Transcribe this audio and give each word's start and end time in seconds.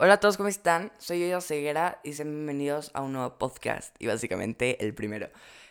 Hola 0.00 0.12
a 0.12 0.20
todos, 0.20 0.36
¿cómo 0.36 0.48
están? 0.48 0.92
Soy 0.98 1.28
yo, 1.28 1.40
Ceguera, 1.40 2.00
y 2.04 2.12
sean 2.12 2.28
bienvenidos 2.28 2.92
a 2.94 3.02
un 3.02 3.14
nuevo 3.14 3.36
podcast, 3.36 3.96
y 3.98 4.06
básicamente 4.06 4.84
el 4.84 4.94
primero. 4.94 5.28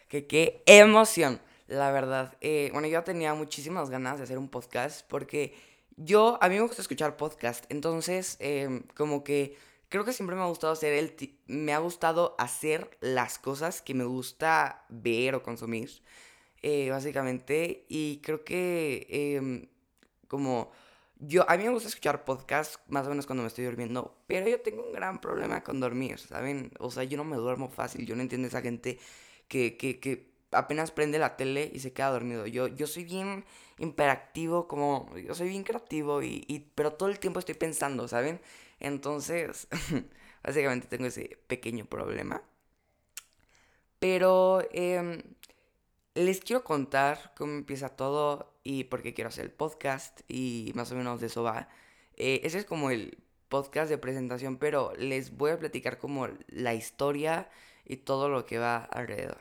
Que 0.09 0.27
qué 0.27 0.61
emoción, 0.65 1.39
la 1.67 1.93
verdad. 1.93 2.35
Eh, 2.41 2.69
bueno, 2.73 2.89
yo 2.89 3.01
tenía 3.05 3.33
muchísimas 3.35 3.89
ganas 3.89 4.17
de 4.17 4.25
hacer 4.25 4.37
un 4.37 4.49
podcast 4.49 5.07
porque 5.07 5.55
yo, 5.95 6.37
a 6.41 6.49
mí 6.49 6.55
me 6.55 6.61
gusta 6.61 6.81
escuchar 6.81 7.15
podcast, 7.15 7.63
entonces, 7.69 8.35
em, 8.41 8.83
como 8.97 9.23
que 9.23 9.55
creo 9.87 10.03
que 10.03 10.11
siempre 10.11 10.35
me 10.35 10.41
ha 10.41 10.47
gustado 10.47 10.73
hacer 10.73 10.91
el, 10.91 11.15
me 11.45 11.71
ha 11.73 11.77
gustado 11.79 12.35
hacer 12.37 12.97
las 12.99 13.39
cosas 13.39 13.81
que 13.81 13.93
me 13.93 14.03
gusta 14.03 14.83
ver 14.89 15.35
o 15.35 15.41
consumir, 15.41 15.89
eh, 16.63 16.89
básicamente, 16.89 17.85
y 17.87 18.19
creo 18.21 18.43
que, 18.43 19.07
em, 19.09 19.69
como 20.27 20.69
yo, 21.19 21.49
a 21.49 21.57
mí 21.57 21.63
me 21.63 21.71
gusta 21.71 21.89
escuchar 21.89 22.25
podcasts 22.25 22.79
más 22.87 23.07
o 23.07 23.09
menos 23.09 23.25
cuando 23.25 23.43
me 23.43 23.47
estoy 23.47 23.65
durmiendo, 23.65 24.17
pero 24.27 24.47
yo 24.47 24.61
tengo 24.61 24.83
un 24.85 24.91
gran 24.93 25.19
problema 25.19 25.63
con 25.63 25.79
dormir, 25.79 26.19
¿saben? 26.19 26.71
O 26.79 26.91
sea, 26.91 27.03
yo 27.03 27.17
no 27.17 27.23
me 27.23 27.37
duermo 27.37 27.69
fácil, 27.69 28.05
yo 28.05 28.15
no 28.15 28.21
entiendo 28.21 28.47
esa 28.47 28.61
gente 28.61 28.99
que, 29.47 29.77
que, 29.77 29.99
que 29.99 30.31
apenas 30.51 30.91
prende 30.91 31.19
la 31.19 31.35
tele 31.37 31.69
y 31.73 31.79
se 31.79 31.93
queda 31.93 32.11
dormido. 32.11 32.45
Yo, 32.47 32.67
yo 32.67 32.87
soy 32.87 33.03
bien 33.05 33.45
imperactivo, 33.79 34.67
como, 34.67 35.09
yo 35.17 35.33
soy 35.35 35.49
bien 35.49 35.63
creativo, 35.63 36.21
y, 36.23 36.45
y 36.47 36.59
pero 36.75 36.93
todo 36.93 37.09
el 37.09 37.19
tiempo 37.19 37.39
estoy 37.39 37.55
pensando, 37.55 38.07
¿saben? 38.07 38.41
Entonces, 38.79 39.67
básicamente 40.43 40.87
tengo 40.87 41.05
ese 41.07 41.39
pequeño 41.47 41.85
problema. 41.85 42.41
Pero 43.99 44.61
eh, 44.71 45.23
les 46.13 46.39
quiero 46.41 46.63
contar 46.63 47.33
cómo 47.35 47.53
empieza 47.53 47.89
todo 47.89 48.56
y 48.67 48.83
por 48.83 49.01
qué 49.01 49.13
quiero 49.13 49.29
hacer 49.29 49.45
el 49.45 49.51
podcast 49.51 50.19
y 50.27 50.73
más 50.75 50.91
o 50.91 50.95
menos 50.95 51.21
de 51.21 51.27
eso 51.27 51.41
va. 51.41 51.69
Eh, 52.17 52.41
ese 52.43 52.57
es 52.57 52.65
como 52.65 52.91
el 52.91 53.17
podcast 53.47 53.89
de 53.89 53.97
presentación, 53.97 54.57
pero 54.57 54.91
les 54.97 55.37
voy 55.37 55.51
a 55.51 55.57
platicar 55.57 55.97
como 55.97 56.27
la 56.49 56.73
historia 56.73 57.49
y 57.85 57.95
todo 57.95 58.27
lo 58.27 58.45
que 58.45 58.57
va 58.59 58.83
alrededor. 58.83 59.39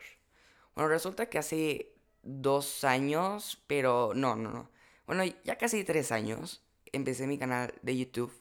Bueno, 0.77 0.89
resulta 0.89 1.28
que 1.28 1.39
hace 1.39 1.92
dos 2.23 2.84
años, 2.84 3.61
pero 3.67 4.12
no, 4.14 4.36
no, 4.36 4.53
no. 4.53 4.70
Bueno, 5.09 5.25
ya 5.42 5.58
casi 5.58 5.83
tres 5.83 6.12
años 6.12 6.62
empecé 6.92 7.27
mi 7.27 7.36
canal 7.36 7.75
de 7.83 7.97
YouTube, 7.97 8.33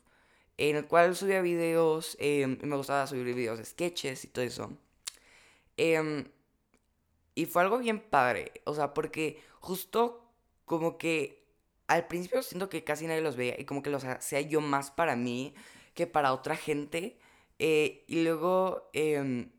en 0.57 0.75
el 0.75 0.85
cual 0.85 1.15
subía 1.15 1.41
videos, 1.41 2.15
eh, 2.19 2.45
me 2.45 2.75
gustaba 2.75 3.07
subir 3.07 3.33
videos 3.33 3.57
de 3.57 3.65
sketches 3.65 4.23
y 4.23 4.27
todo 4.27 4.45
eso. 4.45 4.77
Eh, 5.77 6.29
y 7.33 7.45
fue 7.47 7.63
algo 7.63 7.79
bien 7.79 7.99
padre, 7.99 8.51
o 8.65 8.75
sea, 8.75 8.93
porque 8.93 9.41
justo 9.59 10.24
como 10.65 10.97
que 10.97 11.45
al 11.87 12.07
principio 12.07 12.41
siento 12.41 12.69
que 12.69 12.83
casi 12.83 13.07
nadie 13.07 13.21
los 13.21 13.35
veía 13.35 13.55
y 13.59 13.65
como 13.65 13.83
que 13.83 13.89
los 13.89 14.03
hacía 14.03 14.41
yo 14.41 14.61
más 14.61 14.91
para 14.91 15.15
mí 15.15 15.53
que 15.93 16.07
para 16.07 16.33
otra 16.33 16.55
gente. 16.55 17.17
Eh, 17.59 18.03
y 18.07 18.23
luego, 18.23 18.89
eh, 18.93 19.49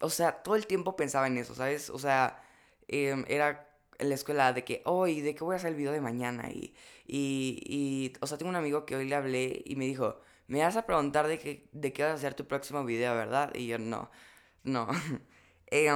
o 0.00 0.10
sea, 0.10 0.42
todo 0.42 0.56
el 0.56 0.66
tiempo 0.66 0.96
pensaba 0.96 1.26
en 1.26 1.38
eso, 1.38 1.54
¿sabes? 1.54 1.90
O 1.90 1.98
sea, 1.98 2.42
eh, 2.88 3.24
era 3.28 3.68
en 3.98 4.08
la 4.10 4.14
escuela 4.14 4.52
de 4.52 4.64
que, 4.64 4.82
hoy, 4.84 5.20
¿de 5.20 5.34
qué 5.34 5.44
voy 5.44 5.54
a 5.54 5.56
hacer 5.56 5.70
el 5.70 5.76
video 5.76 5.92
de 5.92 6.00
mañana? 6.00 6.50
Y, 6.50 6.74
y, 7.06 7.62
y, 7.66 8.12
o 8.20 8.26
sea, 8.26 8.38
tengo 8.38 8.50
un 8.50 8.56
amigo 8.56 8.84
que 8.86 8.96
hoy 8.96 9.08
le 9.08 9.14
hablé 9.14 9.62
y 9.64 9.76
me 9.76 9.86
dijo, 9.86 10.20
me 10.48 10.60
vas 10.60 10.76
a 10.76 10.86
preguntar 10.86 11.26
de 11.28 11.38
qué, 11.38 11.68
de 11.72 11.92
qué 11.92 12.02
vas 12.02 12.12
a 12.12 12.14
hacer 12.16 12.34
tu 12.34 12.46
próximo 12.46 12.84
video, 12.84 13.14
¿verdad? 13.14 13.52
Y 13.54 13.66
yo, 13.68 13.78
no, 13.78 14.10
no. 14.64 14.88
eh, 15.68 15.90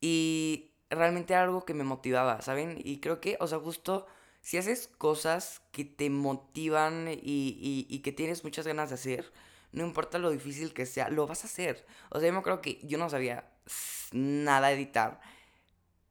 y 0.00 0.73
realmente 0.94 1.32
era 1.34 1.42
algo 1.42 1.64
que 1.64 1.74
me 1.74 1.84
motivaba, 1.84 2.42
¿saben? 2.42 2.78
Y 2.82 3.00
creo 3.00 3.20
que, 3.20 3.36
o 3.40 3.46
sea, 3.46 3.58
justo 3.58 4.06
si 4.40 4.58
haces 4.58 4.88
cosas 4.98 5.62
que 5.72 5.84
te 5.84 6.10
motivan 6.10 7.08
y, 7.08 7.86
y, 7.88 7.98
que 8.00 8.12
tienes 8.12 8.44
muchas 8.44 8.66
ganas 8.66 8.90
de 8.90 8.96
hacer, 8.96 9.32
no 9.72 9.84
importa 9.86 10.18
lo 10.18 10.30
difícil 10.30 10.74
que 10.74 10.86
sea, 10.86 11.08
lo 11.08 11.26
vas 11.26 11.44
a 11.44 11.46
hacer. 11.46 11.86
O 12.10 12.20
sea, 12.20 12.28
yo 12.28 12.42
me 12.42 12.60
que 12.60 12.78
yo 12.82 12.98
no 12.98 13.08
sabía 13.08 13.50
nada 14.12 14.72
editar. 14.72 15.20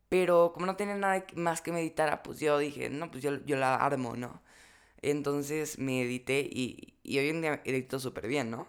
Pero 0.09 0.52
como 0.53 0.66
no 0.66 0.75
tenía 0.75 0.95
nada 0.95 1.25
más 1.36 1.62
que 1.62 1.72
me 1.72 1.94
pues 2.24 2.40
yo 2.40 2.57
dije, 2.57 2.90
no, 2.90 3.09
pues 3.12 3.24
yo, 3.24 3.44
yo 3.46 3.56
la 3.56 3.75
armo, 3.75 4.16
¿no? 4.16 4.41
Entonces 5.02 5.80
me 5.80 6.03
edité 6.03 6.41
y, 6.41 6.96
y 7.03 7.19
hoy 7.19 7.30
en 7.30 7.41
día 7.41 7.62
edito 7.66 8.00
súper 8.00 8.28
bien, 8.28 8.52
¿no? 8.52 8.68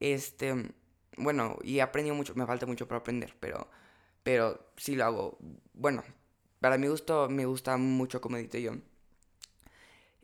Este, 0.00 0.72
bueno, 1.16 1.58
y 1.62 1.78
he 1.78 1.82
aprendido 1.82 2.14
mucho, 2.16 2.34
me 2.34 2.46
falta 2.46 2.66
mucho 2.66 2.88
para 2.88 3.00
aprender, 3.00 3.36
pero 3.40 3.68
pero 4.30 4.60
sí 4.76 4.94
lo 4.94 5.06
hago. 5.06 5.38
Bueno, 5.72 6.04
para 6.60 6.78
mi 6.78 6.86
gusto 6.86 7.28
me 7.28 7.46
gusta 7.46 7.76
mucho 7.76 8.20
como 8.20 8.36
edito 8.36 8.58
yo. 8.58 8.74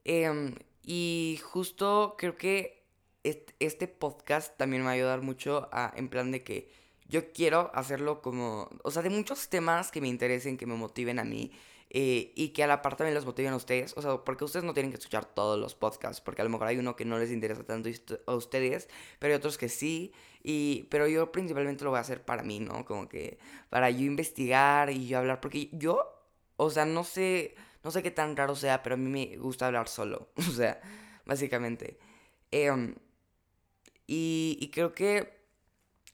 Eh, 0.04 0.54
y 0.84 1.40
justo 1.42 2.14
creo 2.16 2.36
que 2.36 2.84
este 3.24 3.88
podcast 3.88 4.56
también 4.56 4.82
me 4.82 4.86
va 4.86 4.90
a 4.92 4.94
ayudar 4.94 5.22
mucho 5.22 5.68
a, 5.72 5.92
en 5.96 6.08
plan 6.08 6.30
de 6.30 6.44
que 6.44 6.70
yo 7.08 7.32
quiero 7.32 7.72
hacerlo 7.74 8.22
como, 8.22 8.70
o 8.84 8.92
sea, 8.92 9.02
de 9.02 9.10
muchos 9.10 9.48
temas 9.48 9.90
que 9.90 10.00
me 10.00 10.06
interesen, 10.06 10.56
que 10.56 10.66
me 10.66 10.76
motiven 10.76 11.18
a 11.18 11.24
mí. 11.24 11.50
Eh, 11.90 12.32
y 12.34 12.48
que 12.48 12.64
a 12.64 12.66
la 12.66 12.82
par 12.82 12.96
también 12.96 13.14
los 13.14 13.26
motiven 13.26 13.52
a 13.52 13.56
ustedes. 13.56 13.96
O 13.96 14.02
sea, 14.02 14.18
porque 14.24 14.44
ustedes 14.44 14.64
no 14.64 14.74
tienen 14.74 14.90
que 14.90 14.98
escuchar 14.98 15.24
todos 15.24 15.58
los 15.58 15.74
podcasts, 15.74 16.20
porque 16.20 16.42
a 16.42 16.44
lo 16.44 16.50
mejor 16.50 16.66
hay 16.68 16.78
uno 16.78 16.96
que 16.96 17.04
no 17.04 17.18
les 17.18 17.30
interesa 17.30 17.64
tanto 17.64 17.88
a 18.26 18.34
ustedes, 18.34 18.88
pero 19.18 19.32
hay 19.32 19.38
otros 19.38 19.58
que 19.58 19.68
sí. 19.68 20.12
Y, 20.42 20.84
pero 20.90 21.08
yo 21.08 21.32
principalmente 21.32 21.84
lo 21.84 21.90
voy 21.90 21.98
a 21.98 22.00
hacer 22.00 22.24
para 22.24 22.42
mí, 22.42 22.60
¿no? 22.60 22.84
Como 22.84 23.08
que 23.08 23.38
para 23.70 23.90
yo 23.90 24.04
investigar 24.04 24.90
y 24.90 25.06
yo 25.08 25.18
hablar, 25.18 25.40
porque 25.40 25.70
yo, 25.72 26.22
o 26.56 26.70
sea, 26.70 26.84
no 26.84 27.04
sé, 27.04 27.54
no 27.84 27.90
sé 27.90 28.02
qué 28.02 28.10
tan 28.10 28.36
raro 28.36 28.56
sea, 28.56 28.82
pero 28.82 28.94
a 28.94 28.98
mí 28.98 29.08
me 29.08 29.36
gusta 29.38 29.66
hablar 29.66 29.88
solo, 29.88 30.28
o 30.36 30.42
sea, 30.42 30.80
básicamente. 31.24 31.98
Eh, 32.52 32.94
y, 34.06 34.58
y, 34.60 34.70
creo 34.70 34.94
que 34.94 35.36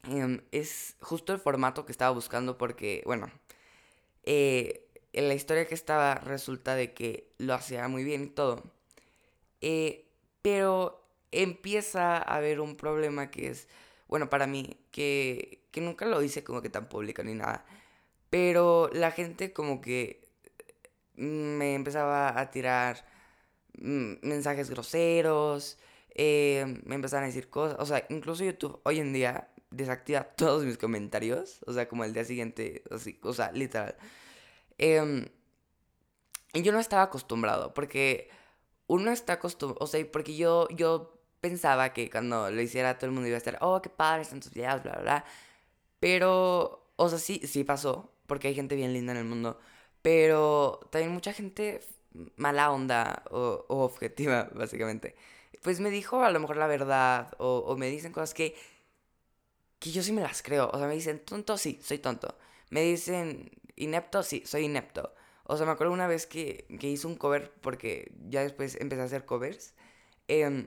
eh, 0.09 0.43
es 0.51 0.97
justo 1.01 1.33
el 1.33 1.39
formato 1.41 1.85
que 1.87 1.93
estaba 1.93 2.11
buscando 2.13 2.59
porque, 2.59 3.03
bueno, 3.07 3.31
eh, 4.25 4.89
en 5.13 5.29
la 5.29 5.35
historia 5.35 5.67
que 5.67 5.75
estaba 5.75 6.15
resulta 6.17 6.75
de 6.75 6.95
que 6.95 7.33
lo 7.39 7.55
hacía 7.55 7.89
muy 7.89 8.05
bien 8.05 8.25
y 8.25 8.27
todo. 8.29 8.63
Eh, 9.61 10.07
pero 10.43 11.05
empieza 11.31 12.17
a 12.17 12.37
haber 12.37 12.61
un 12.61 12.77
problema 12.77 13.31
que 13.31 13.49
es, 13.49 13.69
bueno, 14.09 14.29
para 14.31 14.47
mí, 14.47 14.77
que, 14.91 15.65
que 15.71 15.81
nunca 15.81 16.07
lo 16.07 16.23
hice 16.23 16.45
como 16.45 16.63
que 16.63 16.71
tan 16.71 16.89
público 16.89 17.23
ni 17.23 17.35
nada. 17.35 17.65
Pero 18.31 18.91
la 18.93 19.11
gente 19.13 19.53
como 19.53 19.81
que 19.81 20.23
me 21.17 21.75
empezaba 21.75 22.39
a 22.41 22.51
tirar 22.51 23.05
mm, 23.79 24.15
mensajes 24.23 24.71
groseros, 24.71 25.79
eh, 26.15 26.81
me 26.85 26.95
empezaban 26.95 27.25
a 27.25 27.27
decir 27.29 27.49
cosas, 27.49 27.79
o 27.81 27.87
sea, 27.87 28.05
incluso 28.11 28.45
YouTube 28.45 28.81
hoy 28.85 29.01
en 29.01 29.13
día 29.13 29.49
desactiva 29.71 30.25
todos 30.37 30.65
mis 30.65 30.79
comentarios, 30.79 31.61
o 31.67 31.73
sea, 31.73 31.89
como 31.89 32.05
el 32.05 32.13
día 32.13 32.25
siguiente, 32.25 32.83
así, 32.91 33.19
o 33.23 33.33
sea, 33.33 33.53
literal. 33.53 33.97
Eh, 34.79 35.31
y 36.53 36.63
yo 36.63 36.73
no 36.73 36.81
estaba 36.81 37.03
acostumbrado, 37.03 37.73
porque 37.75 38.29
uno 38.89 39.11
está 39.13 39.35
acostumbrado, 39.35 39.85
o 39.85 39.89
sea, 39.89 40.05
porque 40.13 40.37
yo, 40.37 40.69
yo 40.71 41.19
pensaba 41.41 41.93
que 41.95 42.11
cuando 42.11 42.51
lo 42.51 42.63
hiciera 42.63 42.99
todo 42.99 43.07
el 43.09 43.13
mundo 43.15 43.29
iba 43.29 43.37
a 43.37 43.39
estar, 43.39 43.59
oh, 43.63 43.83
qué 43.83 43.91
padre 43.91 44.23
están 44.23 44.41
tus 44.41 44.53
videos, 44.53 44.83
bla, 44.83 44.93
bla, 44.95 45.03
bla. 45.03 45.25
Pero, 46.01 46.87
o 46.97 47.09
sea, 47.09 47.19
sí, 47.19 47.41
sí 47.47 47.65
pasó, 47.65 48.13
porque 48.27 48.49
hay 48.49 48.55
gente 48.55 48.77
bien 48.77 48.93
linda 48.95 49.13
en 49.13 49.19
el 49.21 49.25
mundo, 49.27 49.61
pero 50.03 50.81
también 50.91 51.13
mucha 51.13 51.33
gente 51.33 51.81
mala 52.37 52.71
onda 52.73 53.25
o, 53.31 53.65
o 53.69 53.85
objetiva, 53.85 54.51
básicamente. 54.55 55.17
Pues 55.63 55.81
me 55.81 55.91
dijo 55.91 56.23
a 56.25 56.31
lo 56.31 56.41
mejor 56.41 56.57
la 56.59 56.67
verdad, 56.69 57.33
o, 57.39 57.59
o 57.67 57.77
me 57.77 57.89
dicen 57.91 58.13
cosas 58.13 58.35
que, 58.35 58.57
que 59.79 59.91
yo 59.91 60.03
sí 60.03 60.13
me 60.13 60.23
las 60.23 60.43
creo. 60.43 60.71
O 60.73 60.79
sea, 60.79 60.87
me 60.87 60.95
dicen, 60.95 61.21
tonto, 61.25 61.57
sí, 61.59 61.79
soy 61.83 61.99
tonto. 61.99 62.37
Me 62.73 62.83
dicen, 62.83 63.51
inepto, 63.77 64.23
sí, 64.23 64.43
soy 64.47 64.65
inepto. 64.65 65.15
O 65.45 65.57
sea, 65.57 65.67
me 65.67 65.73
acuerdo 65.73 65.93
una 65.93 66.07
vez 66.07 66.27
que, 66.27 66.67
que 66.81 66.89
hice 66.89 67.07
un 67.07 67.17
cover, 67.17 67.53
porque 67.61 68.13
ya 68.29 68.43
después 68.43 68.77
empecé 68.81 69.03
a 69.03 69.05
hacer 69.05 69.27
covers. 69.27 69.75
Eh, 70.29 70.67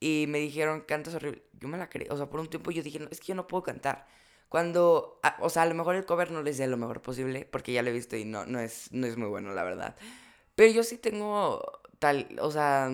y 0.00 0.26
me 0.28 0.38
dijeron, 0.38 0.82
cantas 0.82 1.14
horrible. 1.14 1.42
Yo 1.54 1.68
me 1.68 1.78
la 1.78 1.88
creí. 1.88 2.08
O 2.10 2.16
sea, 2.16 2.28
por 2.28 2.40
un 2.40 2.48
tiempo 2.50 2.70
yo 2.70 2.82
dije, 2.82 2.98
no, 2.98 3.08
es 3.10 3.20
que 3.20 3.28
yo 3.28 3.34
no 3.34 3.46
puedo 3.46 3.62
cantar. 3.62 4.06
Cuando, 4.50 5.18
a, 5.22 5.36
o 5.40 5.48
sea, 5.50 5.62
a 5.62 5.66
lo 5.66 5.74
mejor 5.74 5.96
el 5.96 6.04
cover 6.04 6.30
no 6.30 6.42
les 6.42 6.58
dé 6.58 6.66
lo 6.66 6.76
mejor 6.76 7.00
posible, 7.02 7.46
porque 7.50 7.72
ya 7.72 7.82
lo 7.82 7.88
he 7.90 7.92
visto 7.92 8.16
y 8.16 8.24
no, 8.26 8.44
no, 8.46 8.60
es, 8.60 8.92
no 8.92 9.06
es 9.06 9.16
muy 9.16 9.28
bueno, 9.28 9.52
la 9.54 9.64
verdad. 9.64 9.96
Pero 10.54 10.72
yo 10.72 10.82
sí 10.84 10.98
tengo 10.98 11.62
tal, 11.98 12.28
o 12.40 12.50
sea, 12.50 12.90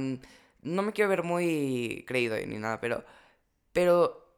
no 0.62 0.82
me 0.82 0.92
quiero 0.92 1.10
ver 1.10 1.22
muy 1.24 2.04
creído 2.06 2.36
ni 2.46 2.58
nada, 2.58 2.80
pero, 2.80 3.04
pero 3.72 4.29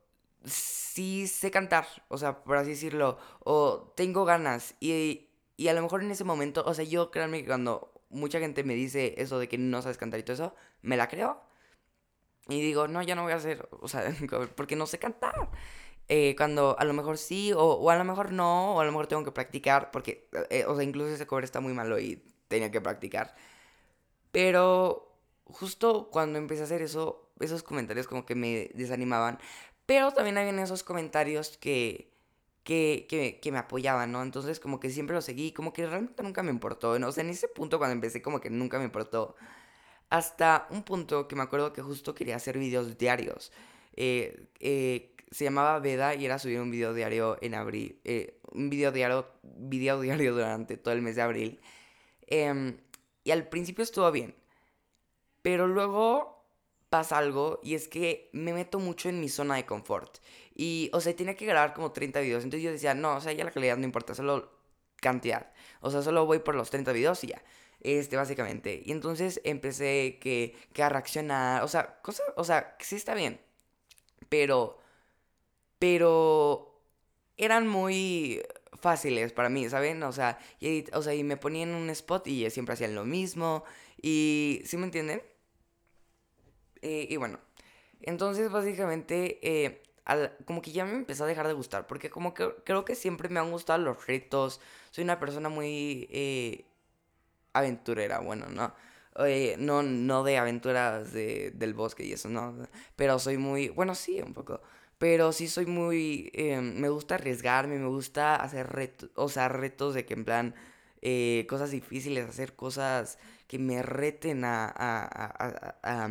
sí 0.44 1.26
sé 1.26 1.50
cantar, 1.50 1.86
o 2.08 2.18
sea, 2.18 2.44
por 2.44 2.56
así 2.56 2.70
decirlo, 2.70 3.18
o 3.40 3.92
tengo 3.96 4.24
ganas 4.24 4.74
y, 4.80 5.28
y 5.56 5.68
a 5.68 5.74
lo 5.74 5.82
mejor 5.82 6.02
en 6.02 6.10
ese 6.10 6.24
momento, 6.24 6.62
o 6.66 6.74
sea, 6.74 6.84
yo 6.84 7.10
créanme 7.10 7.40
que 7.40 7.46
cuando 7.48 7.92
mucha 8.10 8.38
gente 8.40 8.64
me 8.64 8.74
dice 8.74 9.14
eso 9.18 9.38
de 9.38 9.48
que 9.48 9.58
no 9.58 9.82
sabes 9.82 9.98
cantar 9.98 10.20
y 10.20 10.22
todo 10.22 10.34
eso, 10.34 10.54
me 10.82 10.96
la 10.96 11.08
creo. 11.08 11.40
Y 12.48 12.60
digo, 12.60 12.88
no, 12.88 13.02
ya 13.02 13.14
no 13.14 13.22
voy 13.22 13.32
a 13.32 13.36
hacer, 13.36 13.68
o 13.70 13.88
sea, 13.88 14.04
porque 14.56 14.76
no 14.76 14.86
sé 14.86 14.98
cantar. 14.98 15.50
Eh, 16.08 16.34
cuando 16.36 16.76
a 16.78 16.84
lo 16.84 16.92
mejor 16.92 17.16
sí, 17.18 17.52
o, 17.52 17.60
o, 17.60 17.90
a 17.90 17.96
lo 17.96 18.04
mejor 18.04 18.32
no, 18.32 18.76
o 18.76 18.80
a 18.80 18.84
lo 18.84 18.90
mejor 18.90 19.06
tengo 19.06 19.24
que 19.24 19.32
practicar, 19.32 19.90
porque, 19.90 20.28
eh, 20.50 20.64
o 20.66 20.74
sea, 20.74 20.84
incluso 20.84 21.14
ese 21.14 21.26
cover 21.26 21.44
está 21.44 21.60
muy 21.60 21.72
malo 21.72 21.98
y 21.98 22.22
tenía 22.48 22.70
que 22.70 22.80
practicar. 22.80 23.34
Pero 24.32 25.18
justo 25.44 26.10
cuando 26.10 26.38
empecé 26.38 26.62
a 26.62 26.64
hacer 26.64 26.82
eso, 26.82 27.32
esos 27.40 27.62
comentarios 27.62 28.06
como 28.08 28.26
que 28.26 28.34
me 28.34 28.70
desanimaban. 28.74 29.38
Pero 29.92 30.10
también 30.10 30.38
habían 30.38 30.58
esos 30.58 30.82
comentarios 30.82 31.58
que, 31.58 32.10
que, 32.64 33.04
que, 33.10 33.40
que, 33.42 33.52
me 33.52 33.58
apoyaban, 33.58 34.10
¿no? 34.10 34.22
Entonces 34.22 34.58
como 34.58 34.80
que 34.80 34.88
siempre 34.88 35.14
lo 35.14 35.20
seguí, 35.20 35.52
como 35.52 35.74
que 35.74 35.86
realmente 35.86 36.22
nunca 36.22 36.42
me 36.42 36.50
importó, 36.50 36.98
¿no? 36.98 37.08
O 37.08 37.12
sea, 37.12 37.22
en 37.22 37.28
ese 37.28 37.46
punto 37.46 37.76
cuando 37.76 37.92
empecé 37.92 38.22
como 38.22 38.40
que 38.40 38.48
nunca 38.48 38.78
me 38.78 38.86
importó. 38.86 39.36
Hasta 40.08 40.66
un 40.70 40.82
punto 40.82 41.28
que 41.28 41.36
me 41.36 41.42
acuerdo 41.42 41.74
que 41.74 41.82
justo 41.82 42.14
quería 42.14 42.36
hacer 42.36 42.56
videos 42.56 42.96
diarios. 42.96 43.52
Eh, 43.94 44.48
eh, 44.60 45.14
se 45.30 45.44
llamaba 45.44 45.78
Veda 45.78 46.14
y 46.14 46.24
era 46.24 46.38
subir 46.38 46.58
un 46.58 46.70
video 46.70 46.94
diario 46.94 47.36
en 47.42 47.54
abril. 47.54 48.00
Eh, 48.04 48.40
un 48.52 48.70
video 48.70 48.92
diario, 48.92 49.28
video 49.42 50.00
diario 50.00 50.32
durante 50.32 50.78
todo 50.78 50.94
el 50.94 51.02
mes 51.02 51.16
de 51.16 51.22
abril. 51.22 51.60
Em, 52.28 52.78
y 53.24 53.30
al 53.30 53.46
principio 53.46 53.84
estuvo 53.84 54.10
bien. 54.10 54.34
Pero 55.42 55.66
luego 55.66 56.31
pasa 56.92 57.16
algo 57.16 57.58
y 57.62 57.74
es 57.74 57.88
que 57.88 58.28
me 58.34 58.52
meto 58.52 58.78
mucho 58.78 59.08
en 59.08 59.18
mi 59.18 59.30
zona 59.30 59.56
de 59.56 59.64
confort. 59.64 60.18
Y, 60.54 60.90
o 60.92 61.00
sea, 61.00 61.16
tenía 61.16 61.34
que 61.34 61.46
grabar 61.46 61.72
como 61.72 61.90
30 61.90 62.20
videos. 62.20 62.44
Entonces 62.44 62.62
yo 62.62 62.70
decía, 62.70 62.92
no, 62.92 63.16
o 63.16 63.20
sea, 63.22 63.32
ya 63.32 63.44
la 63.44 63.50
calidad 63.50 63.78
no 63.78 63.86
importa, 63.86 64.14
solo 64.14 64.52
cantidad. 65.00 65.50
O 65.80 65.90
sea, 65.90 66.02
solo 66.02 66.26
voy 66.26 66.40
por 66.40 66.54
los 66.54 66.68
30 66.68 66.92
videos 66.92 67.24
y 67.24 67.28
ya. 67.28 67.42
Este, 67.80 68.18
básicamente. 68.18 68.82
Y 68.84 68.92
entonces 68.92 69.40
empecé 69.44 70.18
que, 70.20 70.54
que 70.74 70.82
a 70.82 70.90
reaccionar. 70.90 71.62
O 71.62 71.68
sea, 71.68 71.98
cosa, 72.02 72.22
o 72.36 72.44
sea, 72.44 72.76
sí 72.78 72.96
está 72.96 73.14
bien. 73.14 73.40
Pero, 74.28 74.78
pero 75.78 76.78
eran 77.38 77.68
muy 77.68 78.42
fáciles 78.74 79.32
para 79.32 79.48
mí, 79.48 79.66
¿saben? 79.70 80.02
O 80.02 80.12
sea, 80.12 80.38
y, 80.60 80.84
o 80.92 81.00
sea, 81.00 81.14
y 81.14 81.24
me 81.24 81.38
ponía 81.38 81.62
en 81.62 81.74
un 81.74 81.88
spot 81.88 82.26
y 82.26 82.50
siempre 82.50 82.74
hacían 82.74 82.94
lo 82.94 83.06
mismo. 83.06 83.64
Y, 84.02 84.60
¿sí 84.66 84.76
me 84.76 84.84
entienden? 84.84 85.22
Eh, 86.82 87.06
y 87.08 87.16
bueno, 87.16 87.38
entonces 88.02 88.50
básicamente, 88.50 89.38
eh, 89.42 89.82
como 90.44 90.62
que 90.62 90.72
ya 90.72 90.84
me 90.84 90.94
empezó 90.94 91.24
a 91.24 91.28
dejar 91.28 91.46
de 91.46 91.54
gustar, 91.54 91.86
porque 91.86 92.10
como 92.10 92.34
que 92.34 92.50
creo 92.64 92.84
que 92.84 92.96
siempre 92.96 93.28
me 93.28 93.40
han 93.40 93.50
gustado 93.50 93.78
los 93.82 94.06
retos. 94.06 94.60
Soy 94.90 95.04
una 95.04 95.20
persona 95.20 95.48
muy 95.48 96.08
eh, 96.10 96.64
aventurera, 97.52 98.20
bueno, 98.20 98.46
¿no? 98.48 98.74
no, 99.58 99.82
no 99.82 100.24
de 100.24 100.38
aventuras 100.38 101.12
de, 101.12 101.52
del 101.52 101.74
bosque 101.74 102.04
y 102.04 102.12
eso, 102.12 102.28
no. 102.28 102.68
Pero 102.96 103.18
soy 103.18 103.38
muy, 103.38 103.68
bueno, 103.68 103.94
sí, 103.94 104.20
un 104.20 104.34
poco. 104.34 104.60
Pero 104.98 105.32
sí 105.32 105.48
soy 105.48 105.66
muy, 105.66 106.32
me 106.62 106.88
gusta 106.88 107.16
arriesgarme, 107.16 107.78
me 107.78 107.88
gusta 107.88 108.36
hacer 108.36 108.68
retos, 108.68 109.10
o 109.16 109.28
sea, 109.28 109.48
retos 109.48 109.94
de 109.94 110.06
que 110.06 110.14
en 110.14 110.24
plan, 110.24 110.54
cosas 111.48 111.70
difíciles, 111.72 112.28
hacer 112.28 112.54
cosas 112.56 113.18
que 113.48 113.58
me 113.58 113.82
reten 113.82 114.44
a, 114.44 114.72
a 115.82 116.08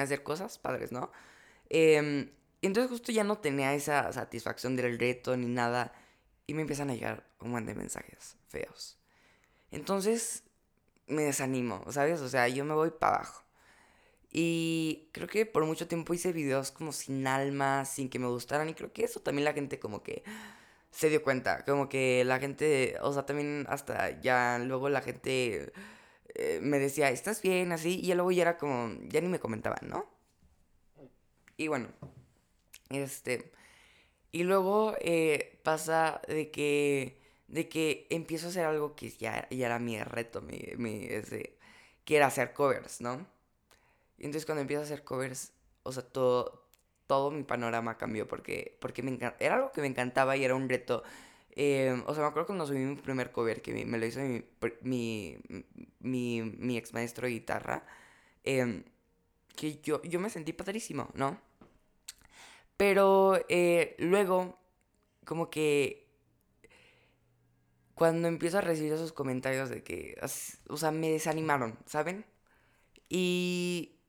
hacer 0.00 0.22
cosas 0.22 0.58
padres, 0.58 0.92
¿no? 0.92 1.10
Eh, 1.70 2.30
entonces 2.62 2.90
justo 2.90 3.12
ya 3.12 3.24
no 3.24 3.38
tenía 3.38 3.74
esa 3.74 4.12
satisfacción 4.12 4.76
del 4.76 4.98
reto 4.98 5.36
ni 5.36 5.46
nada. 5.46 5.92
Y 6.46 6.54
me 6.54 6.62
empiezan 6.62 6.90
a 6.90 6.94
llegar 6.94 7.26
un 7.40 7.50
montón 7.50 7.66
de 7.66 7.74
mensajes 7.74 8.36
feos. 8.48 8.98
Entonces 9.70 10.44
me 11.06 11.22
desanimo, 11.22 11.84
¿sabes? 11.90 12.20
O 12.20 12.28
sea, 12.28 12.48
yo 12.48 12.64
me 12.64 12.74
voy 12.74 12.90
para 12.90 13.16
abajo. 13.16 13.42
Y 14.30 15.08
creo 15.12 15.28
que 15.28 15.44
por 15.44 15.64
mucho 15.66 15.88
tiempo 15.88 16.14
hice 16.14 16.32
videos 16.32 16.70
como 16.70 16.92
sin 16.92 17.26
alma, 17.26 17.84
sin 17.84 18.08
que 18.08 18.18
me 18.18 18.28
gustaran. 18.28 18.68
Y 18.68 18.74
creo 18.74 18.92
que 18.92 19.04
eso 19.04 19.20
también 19.20 19.44
la 19.44 19.52
gente 19.52 19.78
como 19.78 20.02
que 20.02 20.22
se 20.90 21.10
dio 21.10 21.22
cuenta. 21.22 21.64
Como 21.64 21.88
que 21.88 22.24
la 22.24 22.38
gente, 22.38 22.96
o 23.02 23.12
sea, 23.12 23.26
también 23.26 23.66
hasta 23.68 24.20
ya 24.20 24.58
luego 24.58 24.88
la 24.88 25.02
gente 25.02 25.72
eh, 26.34 26.60
me 26.62 26.78
decía, 26.78 27.10
¿estás 27.10 27.42
bien? 27.42 27.72
Así. 27.72 28.00
Y 28.02 28.14
luego 28.14 28.30
ya 28.32 28.42
era 28.42 28.58
como, 28.58 28.90
ya 29.08 29.20
ni 29.20 29.28
me 29.28 29.40
comentaban, 29.40 29.88
¿no? 29.88 30.06
Y 31.56 31.68
bueno, 31.68 31.88
este. 32.90 33.52
Y 34.32 34.44
luego 34.44 34.94
eh, 35.00 35.60
pasa 35.62 36.20
de 36.28 36.50
que. 36.50 37.20
De 37.48 37.68
que 37.68 38.06
empiezo 38.10 38.46
a 38.46 38.50
hacer 38.50 38.64
algo 38.64 38.96
que 38.96 39.10
ya, 39.10 39.46
ya 39.50 39.66
era 39.66 39.78
mi 39.78 40.02
reto, 40.02 40.40
mi, 40.40 40.58
mi 40.78 41.04
ese, 41.04 41.58
que 42.04 42.16
era 42.16 42.26
hacer 42.28 42.54
covers, 42.54 43.00
¿no? 43.02 43.26
Y 44.18 44.26
entonces 44.26 44.46
cuando 44.46 44.62
empiezo 44.62 44.82
a 44.82 44.84
hacer 44.84 45.04
covers, 45.04 45.52
o 45.82 45.92
sea, 45.92 46.02
todo, 46.02 46.64
todo 47.06 47.30
mi 47.30 47.42
panorama 47.44 47.98
cambió 47.98 48.26
porque, 48.28 48.78
porque 48.80 49.02
me 49.02 49.18
era 49.40 49.56
algo 49.56 49.72
que 49.72 49.82
me 49.82 49.88
encantaba 49.88 50.36
y 50.36 50.44
era 50.44 50.54
un 50.54 50.68
reto. 50.68 51.02
Eh, 51.54 52.02
o 52.06 52.14
sea, 52.14 52.22
me 52.24 52.28
acuerdo 52.30 52.46
cuando 52.46 52.66
subí 52.66 52.78
mi 52.78 52.96
primer 52.96 53.30
cover, 53.30 53.60
que 53.62 53.84
me, 53.84 53.98
lo 53.98 54.06
hizo 54.06 54.20
mi, 54.82 55.38
mi, 56.00 56.42
mi, 56.42 56.76
ex 56.78 56.94
maestro 56.94 57.26
de 57.26 57.32
guitarra, 57.34 57.84
eh, 58.44 58.84
que 59.56 59.80
yo, 59.82 60.02
yo 60.02 60.18
me 60.20 60.30
sentí 60.30 60.52
padrísimo, 60.52 61.10
¿no? 61.14 61.38
Pero 62.76 63.38
eh, 63.48 63.96
luego, 63.98 64.58
como 65.24 65.50
que 65.50 66.08
cuando 67.94 68.28
empiezo 68.28 68.58
a 68.58 68.60
recibir 68.62 68.92
esos 68.94 69.12
comentarios 69.12 69.70
de 69.70 69.82
que, 69.84 70.18
o 70.68 70.76
sea, 70.76 70.90
me 70.90 71.10
desanimaron, 71.10 71.78
¿saben? 71.86 72.24
Y 73.08 74.02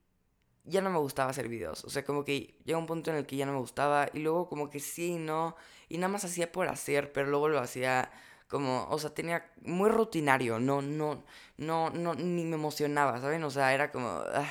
ya 0.66 0.82
no 0.82 0.90
me 0.90 0.98
gustaba 1.00 1.30
hacer 1.32 1.50
videos. 1.50 1.84
O 1.86 1.90
sea, 1.90 2.04
como 2.06 2.24
que 2.24 2.56
llega 2.64 2.78
un 2.80 2.88
punto 2.88 3.12
en 3.12 3.18
el 3.18 3.26
que 3.26 3.36
ya 3.36 3.46
no 3.46 3.54
me 3.54 3.60
gustaba. 3.60 4.10
Y 4.14 4.20
luego 4.20 4.48
como 4.48 4.70
que 4.70 4.80
sí, 4.80 5.18
no. 5.18 5.56
Y 5.90 5.98
nada 5.98 6.10
más 6.10 6.26
hacía 6.26 6.52
por 6.52 6.68
hacer, 6.68 7.12
pero 7.14 7.28
luego 7.30 7.50
lo 7.50 7.60
hacía 7.60 8.12
como, 8.48 8.88
o 8.90 9.00
sea, 9.00 9.14
tenía 9.14 9.52
muy 9.62 9.90
rutinario. 9.90 10.60
No, 10.60 10.82
no, 10.82 11.24
no, 11.58 11.90
no, 11.90 12.16
ni 12.16 12.46
me 12.46 12.56
emocionaba, 12.56 13.20
¿saben? 13.20 13.44
O 13.44 13.50
sea, 13.52 13.74
era 13.74 13.92
como, 13.92 14.08
ah, 14.10 14.50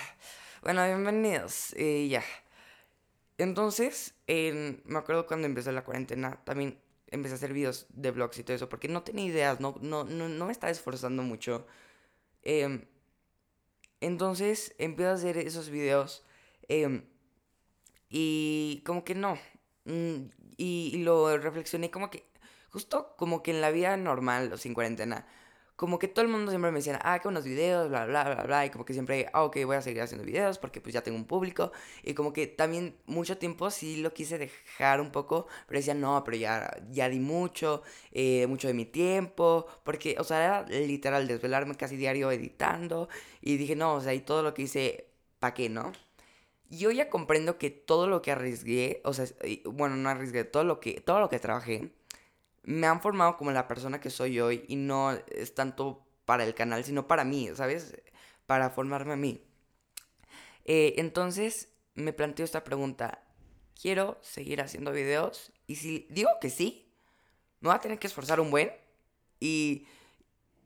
bueno, 0.63 0.85
bienvenidos. 0.85 1.75
Y 1.77 2.09
ya. 2.09 2.23
Entonces, 3.39 4.15
me 4.27 4.99
acuerdo 4.99 5.27
cuando 5.27 5.47
empezó 5.47 5.73
la 5.73 5.85
cuarentena, 5.85 6.39
también 6.45 6.79
empecé 7.09 7.35
a 7.35 7.37
hacer 7.37 7.53
videos 7.53 7.87
de 7.91 8.11
vlogs 8.11 8.39
y 8.39 8.45
todo 8.45 8.57
eso, 8.57 8.69
porque 8.69 8.89
no 8.89 9.03
tenía 9.03 9.25
ideas, 9.27 9.61
no, 9.61 9.77
no, 9.81 10.05
no, 10.05 10.47
me 10.47 10.53
estaba 10.53 10.71
esforzando 10.71 11.23
mucho. 11.23 11.67
Em, 12.43 12.85
entonces, 14.01 14.75
empiezo 14.79 15.11
a 15.13 15.15
hacer 15.15 15.39
esos 15.39 15.71
videos 15.71 16.25
em, 16.69 17.05
y 18.09 18.83
como 18.87 19.05
que 19.05 19.15
no. 19.15 19.39
Y, 20.57 20.99
lo 21.05 21.37
reflexioné 21.39 21.91
como 21.91 22.11
que, 22.11 22.25
justo 22.71 23.15
como 23.17 23.43
que 23.43 23.51
en 23.51 23.61
la 23.61 23.71
vida 23.71 23.97
normal, 23.97 24.53
o 24.53 24.57
sin 24.57 24.75
cuarentena, 24.75 25.27
como 25.77 25.99
que 25.99 26.07
todo 26.09 26.25
el 26.25 26.31
mundo 26.31 26.51
siempre 26.53 26.71
me 26.71 26.79
decía, 26.79 27.01
ah, 27.03 27.19
que 27.19 27.29
unos 27.29 27.45
videos, 27.45 27.89
bla, 27.89 28.07
bla, 28.07 28.25
bla, 28.25 28.43
bla, 28.45 28.67
y 28.67 28.71
como 28.71 28.85
que 28.85 28.93
siempre, 28.93 29.29
ah, 29.33 29.43
ok, 29.45 29.65
voy 29.65 29.77
a 29.77 29.83
seguir 29.83 30.03
haciendo 30.03 30.25
videos 30.25 30.59
porque 30.59 30.81
pues 30.81 30.93
ya 30.95 31.03
tengo 31.03 31.17
un 31.19 31.25
público, 31.27 31.73
y 32.05 32.15
como 32.15 32.33
que 32.33 32.47
también 32.47 32.97
mucho 33.07 33.39
tiempo 33.39 33.71
sí 33.71 33.97
lo 33.97 34.13
quise 34.13 34.39
dejar 34.39 35.01
un 35.01 35.11
poco, 35.11 35.47
pero 35.67 35.79
decía, 35.81 35.95
no, 35.95 36.23
pero 36.25 36.37
ya, 36.37 36.71
ya 36.91 37.09
di 37.09 37.19
mucho, 37.21 37.83
eh, 38.13 38.47
mucho 38.47 38.69
de 38.69 38.75
mi 38.75 38.85
tiempo, 38.87 39.67
porque, 39.85 40.17
o 40.19 40.25
sea, 40.25 40.45
era 40.45 40.63
literal 40.87 41.27
desvelarme 41.27 41.75
casi 41.77 41.97
diario 41.97 42.31
editando, 42.31 43.09
y 43.41 43.57
dije, 43.57 43.75
no, 43.77 43.95
o 43.95 44.01
sea, 44.01 44.15
y 44.15 44.21
todo 44.21 44.43
lo 44.43 44.55
que 44.55 44.63
hice, 44.63 45.09
¿para 45.41 45.55
qué, 45.55 45.69
no? 45.69 45.93
Y 46.73 46.79
ya 46.97 47.11
comprendo 47.11 47.59
que 47.59 47.69
todo 47.69 48.07
lo 48.07 48.23
que 48.23 48.31
arriesgué, 48.31 49.03
o 49.05 49.13
sea, 49.13 49.27
bueno, 49.67 49.95
no 49.97 50.09
arriesgué, 50.09 50.45
todo 50.45 50.65
lo 50.65 50.81
que, 50.81 51.03
todo 51.03 51.21
lo 51.21 51.29
que 51.29 51.39
trabajé, 51.39 51.93
me 52.63 52.87
han 52.87 53.03
formado 53.03 53.37
como 53.37 53.51
la 53.51 53.69
persona 53.69 54.01
que 54.01 54.09
soy 54.09 54.41
hoy 54.41 54.65
y 54.69 54.77
no 54.77 55.13
es 55.13 55.55
tanto 55.55 56.03
para 56.25 56.45
el 56.45 56.55
canal, 56.55 56.83
sino 56.83 57.07
para 57.07 57.25
mí, 57.25 57.51
¿sabes? 57.55 58.01
Para 58.47 58.71
formarme 58.71 59.13
a 59.13 59.17
mí. 59.17 59.45
Eh, 60.65 60.95
entonces 60.97 61.69
me 61.95 62.15
planteo 62.15 62.47
esta 62.47 62.65
pregunta. 62.65 63.23
¿Quiero 63.79 64.19
seguir 64.23 64.63
haciendo 64.63 64.93
videos? 64.93 65.53
Y 65.67 65.77
si 65.77 66.07
digo 66.09 66.31
que 66.41 66.49
sí, 66.49 66.91
me 67.61 67.69
voy 67.69 67.77
a 67.77 67.81
tener 67.83 67.99
que 67.99 68.07
esforzar 68.07 68.41
un 68.41 68.51
buen. 68.51 68.73
Y, 69.41 69.87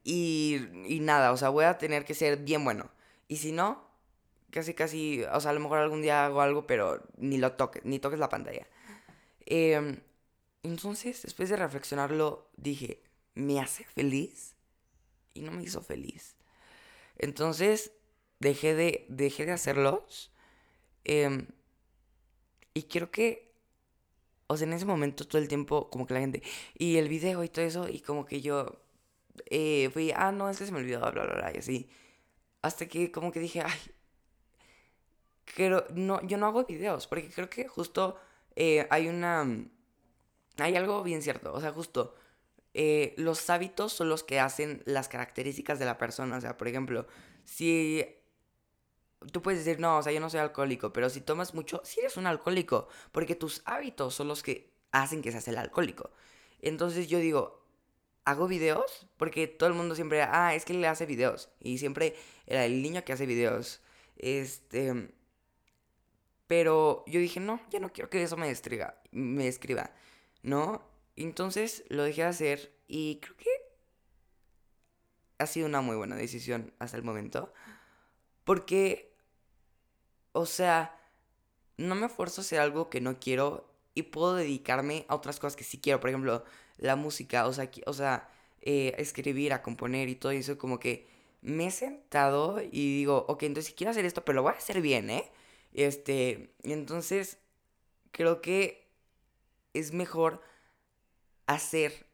y, 0.04 0.68
y 0.86 1.00
nada, 1.00 1.32
o 1.32 1.36
sea, 1.36 1.48
voy 1.48 1.64
a 1.64 1.78
tener 1.78 2.04
que 2.04 2.14
ser 2.14 2.36
bien 2.36 2.62
bueno. 2.62 2.92
Y 3.26 3.38
si 3.38 3.50
no, 3.50 3.86
casi, 4.56 4.72
casi, 4.72 5.22
o 5.22 5.38
sea, 5.38 5.50
a 5.50 5.54
lo 5.54 5.60
mejor 5.60 5.80
algún 5.80 6.00
día 6.00 6.25
hago 6.25 6.40
algo, 6.40 6.66
pero 6.66 7.02
ni 7.18 7.36
lo 7.36 7.52
toques, 7.52 7.84
ni 7.84 7.98
toques 7.98 8.18
la 8.18 8.30
pantalla. 8.30 8.66
Eh, 9.44 10.00
entonces, 10.62 11.20
después 11.20 11.50
de 11.50 11.56
reflexionarlo, 11.56 12.48
dije, 12.56 13.02
¿me 13.34 13.60
hace 13.60 13.84
feliz? 13.84 14.56
Y 15.34 15.42
no 15.42 15.52
me 15.52 15.62
hizo 15.62 15.82
feliz. 15.82 16.36
Entonces, 17.18 17.92
dejé 18.40 18.75
de, 18.75 19.04
dejé 19.10 19.44
de 19.44 19.52
hacerlos. 19.52 20.32
Em, 21.04 21.48
y 22.72 22.84
creo 22.84 23.10
que, 23.10 23.52
o 24.46 24.56
sea, 24.56 24.66
en 24.66 24.72
ese 24.72 24.86
momento 24.86 25.26
todo 25.28 25.36
el 25.42 25.48
tiempo, 25.48 25.90
como 25.90 26.06
que 26.06 26.14
la 26.14 26.20
gente, 26.20 26.42
y 26.78 26.96
el 26.96 27.10
video 27.10 27.44
y 27.44 27.50
todo 27.50 27.64
eso, 27.66 27.88
y 27.90 28.00
como 28.00 28.25
que 28.25 28.40
yo 28.40 28.80
eh, 29.50 29.90
fui, 29.92 30.12
ah, 30.16 30.32
no, 30.32 30.48
es 30.48 30.58
que 30.58 30.64
se 30.66 30.72
me 30.72 30.78
olvidó, 30.78 31.00
bla, 31.00 31.25
bla, 31.25 31.34
bla, 31.34 31.52
y 31.54 31.58
así. 31.58 31.90
Hasta 32.62 32.86
que 32.88 33.12
como 33.12 33.32
que 33.32 33.40
dije, 33.40 33.62
ay, 33.62 33.78
pero 35.55 35.87
no, 35.95 36.21
yo 36.26 36.38
no 36.38 36.47
hago 36.47 36.65
videos, 36.65 37.07
porque 37.07 37.31
creo 37.31 37.49
que 37.49 37.69
justo 37.69 38.19
eh, 38.57 38.87
hay 38.91 39.09
una 39.09 39.47
hay 40.59 40.76
algo 40.76 41.03
bien 41.03 41.23
cierto, 41.23 41.53
o 41.53 41.61
sea, 41.61 41.73
justo, 41.73 42.15
eh, 42.75 43.15
los 43.17 43.49
hábitos 43.50 43.93
son 43.93 44.09
los 44.09 44.25
que 44.25 44.41
hacen 44.41 44.83
las 44.87 45.09
características 45.09 45.79
de 45.79 45.85
la 45.85 45.99
persona, 45.99 46.37
o 46.37 46.41
sea, 46.41 46.57
por 46.57 46.69
ejemplo, 46.69 47.07
si 47.45 48.05
tú 49.33 49.43
puedes 49.43 49.65
decir, 49.65 49.81
no, 49.81 49.99
o 49.99 50.03
sea, 50.03 50.12
yo 50.12 50.21
no 50.21 50.31
soy 50.31 50.41
alcohólico, 50.41 50.93
pero 50.93 51.11
si 51.11 51.21
tomas 51.21 51.55
mucho, 51.55 51.81
sí 51.85 52.00
eres 52.00 52.17
un 52.17 52.26
alcohólico, 52.26 52.88
porque 53.12 53.35
tus 53.35 53.62
hábitos 53.65 54.15
son 54.15 54.29
los 54.29 54.43
que 54.43 54.73
hacen 54.93 55.23
que 55.23 55.33
seas 55.33 55.49
el 55.49 55.59
alcohólico. 55.59 56.11
Entonces 56.61 57.09
yo 57.09 57.19
digo, 57.19 57.62
hago 58.25 58.49
videos, 58.49 59.07
porque 59.17 59.47
todo 59.47 59.69
el 59.69 59.75
mundo 59.75 59.95
siempre, 59.95 60.23
ah, 60.23 60.55
es 60.55 60.65
que 60.65 60.75
le 60.75 60.87
hace 60.88 61.07
videos, 61.07 61.50
y 61.61 61.79
siempre 61.79 62.17
era 62.47 62.65
el 62.65 62.83
niño 62.83 63.05
que 63.05 63.12
hace 63.12 63.26
videos. 63.26 63.83
Este, 64.17 65.11
pero 66.47 67.05
yo 67.07 67.21
dije, 67.21 67.41
no, 67.41 67.61
ya 67.71 67.81
no 67.81 67.93
quiero 67.93 68.11
que 68.11 68.23
eso 68.23 68.37
me 68.37 68.50
escriba, 68.50 68.95
me 69.11 69.49
escriba, 69.49 69.91
¿no? 70.43 70.83
Entonces 71.17 71.85
lo 71.88 72.05
dejé 72.05 72.23
de 72.23 72.29
hacer 72.29 72.73
y 72.88 73.17
creo 73.21 73.37
que 73.37 73.50
ha 75.38 75.47
sido 75.47 75.67
una 75.67 75.81
muy 75.81 75.97
buena 75.97 76.17
decisión 76.17 76.73
hasta 76.79 76.97
el 76.97 77.03
momento. 77.03 77.53
Porque, 78.45 79.12
o 80.33 80.47
sea, 80.47 80.99
no 81.76 81.95
me 81.95 82.07
esfuerzo 82.07 82.41
a 82.41 82.45
hacer 82.45 82.61
algo 82.61 82.91
que 82.91 83.00
no 83.00 83.19
quiero 83.19 83.69
y 83.95 84.05
puedo 84.05 84.35
dedicarme 84.35 85.05
a 85.09 85.15
otras 85.15 85.41
cosas 85.41 85.57
que 85.57 85.65
sí 85.65 85.81
quiero. 85.81 86.00
Por 86.00 86.11
ejemplo, 86.11 86.45
la 86.79 86.97
música, 86.97 87.47
o 87.47 87.53
sea, 87.53 87.71
o 87.87 87.93
sea 87.93 88.29
eh, 88.62 88.95
escribir, 88.99 89.53
a 89.53 89.62
componer 89.62 90.09
y 90.09 90.15
todo 90.17 90.33
eso. 90.33 90.59
Como 90.59 90.79
que 90.79 91.07
me 91.43 91.67
he 91.67 91.71
sentado 91.71 92.61
y 92.61 92.97
digo, 92.99 93.25
ok, 93.29 93.45
entonces 93.45 93.75
quiero 93.75 93.91
hacer 93.91 94.05
esto, 94.05 94.25
pero 94.25 94.37
lo 94.37 94.43
voy 94.43 94.53
a 94.53 94.59
hacer 94.59 94.81
bien, 94.81 95.11
¿eh? 95.11 95.31
Este, 95.76 96.54
y 96.62 96.73
entonces 96.73 97.38
creo 98.11 98.40
que 98.40 98.88
es 99.75 99.92
mejor 99.92 100.40
hacer 101.47 102.06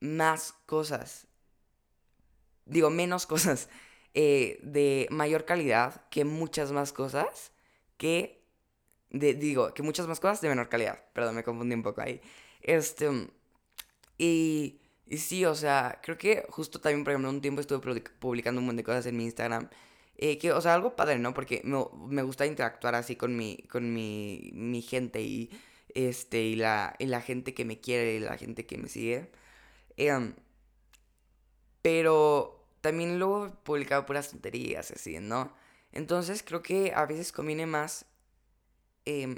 más 0.00 0.52
cosas. 0.66 1.26
Digo, 2.66 2.90
menos 2.90 3.26
cosas 3.26 3.70
eh, 4.14 4.60
de 4.62 5.08
mayor 5.10 5.46
calidad 5.46 6.06
que 6.10 6.24
muchas 6.24 6.70
más 6.70 6.92
cosas 6.92 7.50
que... 7.96 8.44
De, 9.08 9.32
digo, 9.32 9.72
que 9.72 9.82
muchas 9.82 10.06
más 10.06 10.20
cosas 10.20 10.42
de 10.42 10.50
menor 10.50 10.68
calidad. 10.68 11.02
Perdón, 11.14 11.36
me 11.36 11.44
confundí 11.44 11.74
un 11.74 11.82
poco 11.82 12.02
ahí. 12.02 12.20
Este... 12.60 13.30
Y, 14.18 14.82
y 15.06 15.16
sí, 15.16 15.46
o 15.46 15.54
sea, 15.54 15.98
creo 16.02 16.18
que 16.18 16.44
justo 16.50 16.78
también, 16.78 17.04
por 17.04 17.12
ejemplo, 17.12 17.30
un 17.30 17.40
tiempo 17.40 17.62
estuve 17.62 17.78
publicando 18.18 18.60
un 18.60 18.66
montón 18.66 18.76
de 18.76 18.84
cosas 18.84 19.06
en 19.06 19.16
mi 19.16 19.24
Instagram. 19.24 19.70
Eh, 20.18 20.38
que, 20.38 20.52
o 20.52 20.60
sea, 20.60 20.74
algo 20.74 20.96
padre, 20.96 21.18
¿no? 21.18 21.34
Porque 21.34 21.60
me, 21.64 21.84
me, 22.08 22.22
gusta 22.22 22.46
interactuar 22.46 22.94
así 22.94 23.16
con 23.16 23.36
mi, 23.36 23.58
con 23.70 23.92
mi, 23.92 24.50
mi 24.54 24.80
gente 24.82 25.20
y, 25.20 25.50
este, 25.94 26.42
y, 26.42 26.56
la, 26.56 26.96
y 26.98 27.06
la 27.06 27.20
gente 27.20 27.54
que 27.54 27.64
me 27.64 27.80
quiere 27.80 28.14
y 28.16 28.20
la 28.20 28.38
gente 28.38 28.66
que 28.66 28.78
me 28.78 28.88
sigue. 28.88 29.30
Eh, 29.96 30.32
pero 31.82 32.66
también 32.80 33.18
luego 33.18 33.54
publicaba 33.62 34.06
puras 34.06 34.30
tonterías, 34.30 34.90
así, 34.90 35.18
¿no? 35.20 35.52
Entonces 35.92 36.42
creo 36.42 36.62
que 36.62 36.92
a 36.94 37.06
veces 37.06 37.32
conviene 37.32 37.66
más 37.66 38.06
em, 39.04 39.36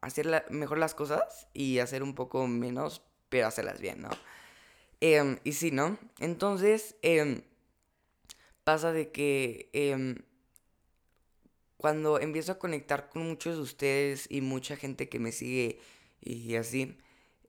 hacer 0.00 0.44
mejor 0.50 0.78
las 0.78 0.94
cosas 0.94 1.48
y 1.54 1.78
hacer 1.78 2.02
un 2.02 2.14
poco 2.14 2.46
menos, 2.46 3.02
pero 3.28 3.46
hacerlas 3.46 3.80
bien, 3.80 4.02
¿no? 4.02 4.10
Em, 5.00 5.38
y 5.44 5.52
sí, 5.52 5.70
¿no? 5.70 5.96
Entonces 6.18 6.96
pasa 8.70 8.92
de 8.92 9.10
que 9.10 9.68
cuando 11.76 12.20
empiezo 12.20 12.52
a 12.52 12.58
conectar 12.60 13.08
con 13.08 13.26
muchos 13.26 13.56
de 13.56 13.62
ustedes 13.62 14.26
y 14.30 14.42
mucha 14.42 14.76
gente 14.76 15.08
que 15.08 15.18
me 15.18 15.32
sigue 15.32 15.80
y 16.20 16.54
así, 16.54 16.96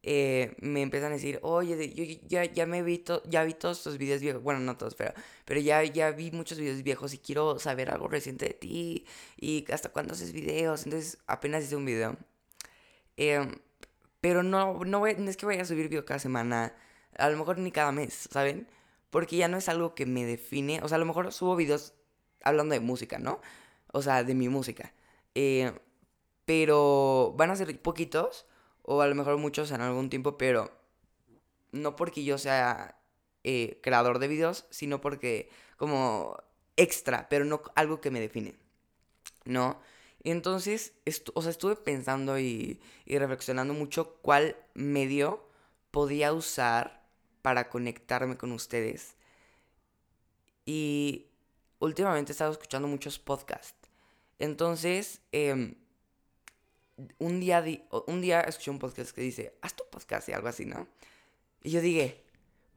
eh, 0.01 0.56
me 0.62 0.82
empiezan 0.82 1.12
a 1.12 1.16
decir, 1.16 1.38
oye, 1.44 1.94
yo 1.94 2.04
ya, 2.28 2.46
ya 2.46 2.66
me 2.66 2.82
vi, 2.82 3.04
ya 3.25 3.44
vi 3.44 3.54
todos 3.54 3.78
estos 3.78 4.00
videos 4.00 4.20
viejos, 4.22 4.42
bueno, 4.42 4.62
no 4.62 4.78
todos, 4.78 4.96
pero, 4.96 5.13
pero 5.46 5.60
ya, 5.60 5.84
ya 5.84 6.10
vi 6.10 6.32
muchos 6.32 6.58
videos 6.58 6.82
viejos 6.82 7.13
y 7.13 7.20
quiero 7.20 7.60
saber 7.60 7.92
algo 7.92 8.08
reciente 8.08 8.46
de 8.48 8.54
ti 8.56 9.06
y 9.38 9.72
hasta 9.72 9.90
cuándo 9.90 10.13
haces 10.13 10.32
videos, 10.32 10.86
entonces 10.86 11.20
apenas 11.28 11.66
hice 11.66 11.75
un 11.75 11.86
video. 11.86 12.18
Em, 13.16 13.60
pero 14.22 14.42
no, 14.42 14.84
no, 14.86 15.00
voy, 15.00 15.16
no 15.20 15.30
es 15.30 15.38
que 15.38 15.46
vaya 15.46 15.62
a 15.62 15.66
subir 15.66 15.88
video 15.88 16.04
cada 16.04 16.20
semana, 16.20 16.74
a 17.16 17.30
lo 17.30 17.38
mejor 17.38 17.60
ni 17.60 17.72
cada 17.72 17.92
mes, 17.92 18.28
¿saben? 18.32 18.68
Porque 19.12 19.38
ya 19.38 19.48
no 19.48 19.58
es 19.58 19.70
algo 19.70 19.94
que 19.94 20.08
me 20.08 20.25
define, 20.25 20.82
o 20.82 20.88
sea, 20.88 20.96
a 20.96 21.00
lo 21.00 21.06
mejor 21.06 21.32
subo 21.32 21.56
videos 21.56 21.94
hablando 22.44 22.74
de 22.74 22.80
música, 22.80 23.20
¿no? 23.20 23.39
O 23.94 24.01
sea, 24.01 24.24
de 24.24 24.34
mi 24.34 24.50
música. 24.50 24.94
Eh, 25.36 25.74
pero 26.46 27.34
van 27.38 27.51
a 27.51 27.56
ser 27.56 27.80
poquitos 27.82 28.46
o 28.82 29.01
a 29.01 29.08
lo 29.08 29.15
mejor 29.15 29.38
muchos 29.38 29.72
en 29.72 29.82
algún 29.82 30.10
tiempo, 30.10 30.38
pero 30.38 30.72
no 31.72 31.96
porque 31.96 32.24
yo 32.24 32.38
sea 32.38 32.98
eh, 33.44 33.80
creador 33.82 34.20
de 34.20 34.27
videos, 34.27 34.65
sino 34.70 35.01
porque 35.01 35.50
como 35.77 36.38
extra, 36.77 37.27
pero 37.30 37.46
no 37.46 37.62
algo 37.75 38.01
que 38.01 38.12
me 38.12 38.20
define, 38.20 38.56
¿no? 39.46 39.80
Y 40.24 40.32
entonces, 40.32 40.94
o 41.34 41.41
sea, 41.41 41.51
estuve 41.51 41.75
pensando 41.75 42.38
y, 42.39 42.80
y 43.06 43.18
reflexionando 43.18 43.74
mucho 43.74 44.18
cuál 44.22 44.56
medio 44.74 45.48
podía 45.89 46.34
usar 46.34 47.00
para 47.41 47.69
conectarme 47.69 48.38
con 48.38 48.51
ustedes. 48.51 49.15
Y 50.65 51.27
últimamente 51.79 52.31
he 52.31 52.33
estado 52.33 52.51
escuchando 52.51 52.88
muchos 52.88 53.19
podcasts. 53.19 53.89
Entonces, 54.39 55.21
eh, 55.31 55.75
un 57.19 57.39
día, 57.39 57.63
un 58.07 58.21
día 58.21 58.41
escuché 58.41 58.71
un 58.71 58.79
podcast 58.79 59.12
que 59.12 59.21
dice, 59.21 59.53
haz 59.62 59.75
tu 59.75 59.83
podcast 59.89 60.29
y 60.29 60.33
algo 60.33 60.48
así, 60.48 60.65
¿no? 60.65 60.88
Y 61.63 61.71
yo 61.71 61.81
dije, 61.81 62.24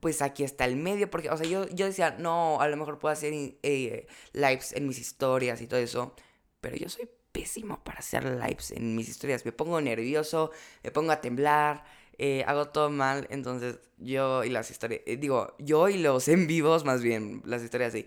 pues 0.01 0.23
aquí 0.23 0.45
está 0.45 0.65
el 0.67 0.77
medio, 0.77 1.11
porque, 1.11 1.31
o 1.31 1.37
sea, 1.37 1.47
yo, 1.47 1.67
yo 1.69 1.87
decía, 1.87 2.17
no, 2.19 2.61
a 2.61 2.69
lo 2.69 2.77
mejor 2.77 2.99
puedo 2.99 3.13
hacer 3.13 3.33
eh, 3.63 4.07
lives 4.33 4.73
en 4.73 4.87
mis 4.87 4.99
historias 4.99 5.61
y 5.63 5.67
todo 5.67 5.81
eso, 5.81 6.15
pero 6.61 6.77
yo 6.77 6.89
soy 6.89 7.09
pésimo 7.33 7.83
para 7.83 7.99
hacer 7.99 8.25
lives 8.25 8.71
en 8.71 8.95
mis 8.95 9.09
historias. 9.09 9.45
Me 9.45 9.53
pongo 9.53 9.81
nervioso, 9.81 10.51
me 10.83 10.91
pongo 10.91 11.13
a 11.13 11.21
temblar, 11.21 11.85
eh, 12.19 12.45
hago 12.47 12.69
todo 12.69 12.91
mal, 12.91 13.27
entonces 13.31 13.79
yo 13.99 14.45
y 14.45 14.51
las 14.51 14.71
historias, 14.71 15.03
eh, 15.07 15.17
digo, 15.17 15.55
yo 15.59 15.89
y 15.89 15.99
los 15.99 16.29
en 16.29 16.47
vivos, 16.47 16.85
más 16.85 17.03
bien, 17.03 17.43
las 17.45 17.63
historias 17.63 17.93
sí, 17.93 18.07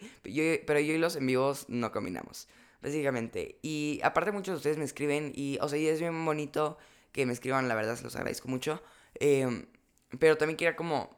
pero 0.66 0.80
yo 0.80 0.94
y 0.94 0.98
los 0.98 1.16
en 1.16 1.28
vivos 1.28 1.66
no 1.68 1.92
combinamos 1.92 2.48
básicamente. 2.82 3.60
Y 3.62 4.00
aparte 4.04 4.32
muchos 4.32 4.54
de 4.54 4.58
ustedes 4.58 4.78
me 4.78 4.86
escriben 4.86 5.32
y, 5.36 5.58
o 5.62 5.70
sea, 5.70 5.80
y 5.80 5.88
es 5.88 6.00
bien 6.00 6.26
bonito 6.26 6.78
que 7.12 7.26
me 7.26 7.34
escriban, 7.34 7.68
la 7.68 7.76
verdad, 7.76 7.96
se 7.96 8.04
los 8.04 8.16
agradezco 8.16 8.48
mucho. 8.48 8.82
Em, 9.16 9.66
pero 10.20 10.38
también 10.38 10.58
quería 10.58 10.76
como 10.76 11.16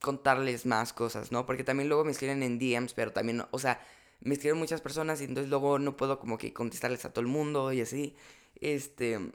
contarles 0.00 0.66
más 0.66 0.92
cosas, 0.92 1.32
¿no? 1.32 1.46
Porque 1.46 1.64
también 1.64 1.88
luego 1.88 2.04
me 2.04 2.12
escriben 2.12 2.42
en 2.42 2.58
DMs, 2.58 2.94
pero 2.94 3.12
también, 3.12 3.44
o 3.50 3.58
sea, 3.58 3.80
me 4.20 4.34
escriben 4.34 4.58
muchas 4.58 4.80
personas 4.80 5.20
y 5.20 5.24
entonces 5.24 5.50
luego 5.50 5.78
no 5.78 5.96
puedo 5.96 6.18
como 6.18 6.38
que 6.38 6.52
contestarles 6.52 7.04
a 7.04 7.12
todo 7.12 7.22
el 7.22 7.28
mundo 7.28 7.72
y 7.72 7.80
así. 7.80 8.16
Este... 8.60 9.32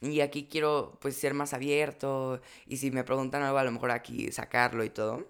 Y 0.00 0.20
aquí 0.20 0.48
quiero 0.50 0.98
pues 1.00 1.16
ser 1.16 1.34
más 1.34 1.54
abierto 1.54 2.40
y 2.66 2.76
si 2.78 2.90
me 2.90 3.04
preguntan 3.04 3.42
algo 3.42 3.58
a 3.58 3.64
lo 3.64 3.72
mejor 3.72 3.90
aquí 3.90 4.30
sacarlo 4.32 4.84
y 4.84 4.90
todo. 4.90 5.26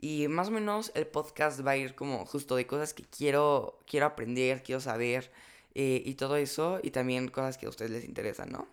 Y 0.00 0.26
más 0.28 0.48
o 0.48 0.50
menos 0.50 0.90
el 0.94 1.06
podcast 1.06 1.64
va 1.64 1.72
a 1.72 1.76
ir 1.76 1.94
como 1.94 2.26
justo 2.26 2.56
de 2.56 2.66
cosas 2.66 2.92
que 2.92 3.04
quiero, 3.04 3.78
quiero 3.86 4.06
aprender, 4.06 4.62
quiero 4.64 4.80
saber 4.80 5.30
eh, 5.74 6.02
y 6.04 6.14
todo 6.14 6.36
eso. 6.36 6.80
Y 6.82 6.90
también 6.90 7.28
cosas 7.28 7.56
que 7.56 7.66
a 7.66 7.68
ustedes 7.68 7.92
les 7.92 8.04
interesan, 8.04 8.50
¿no? 8.50 8.66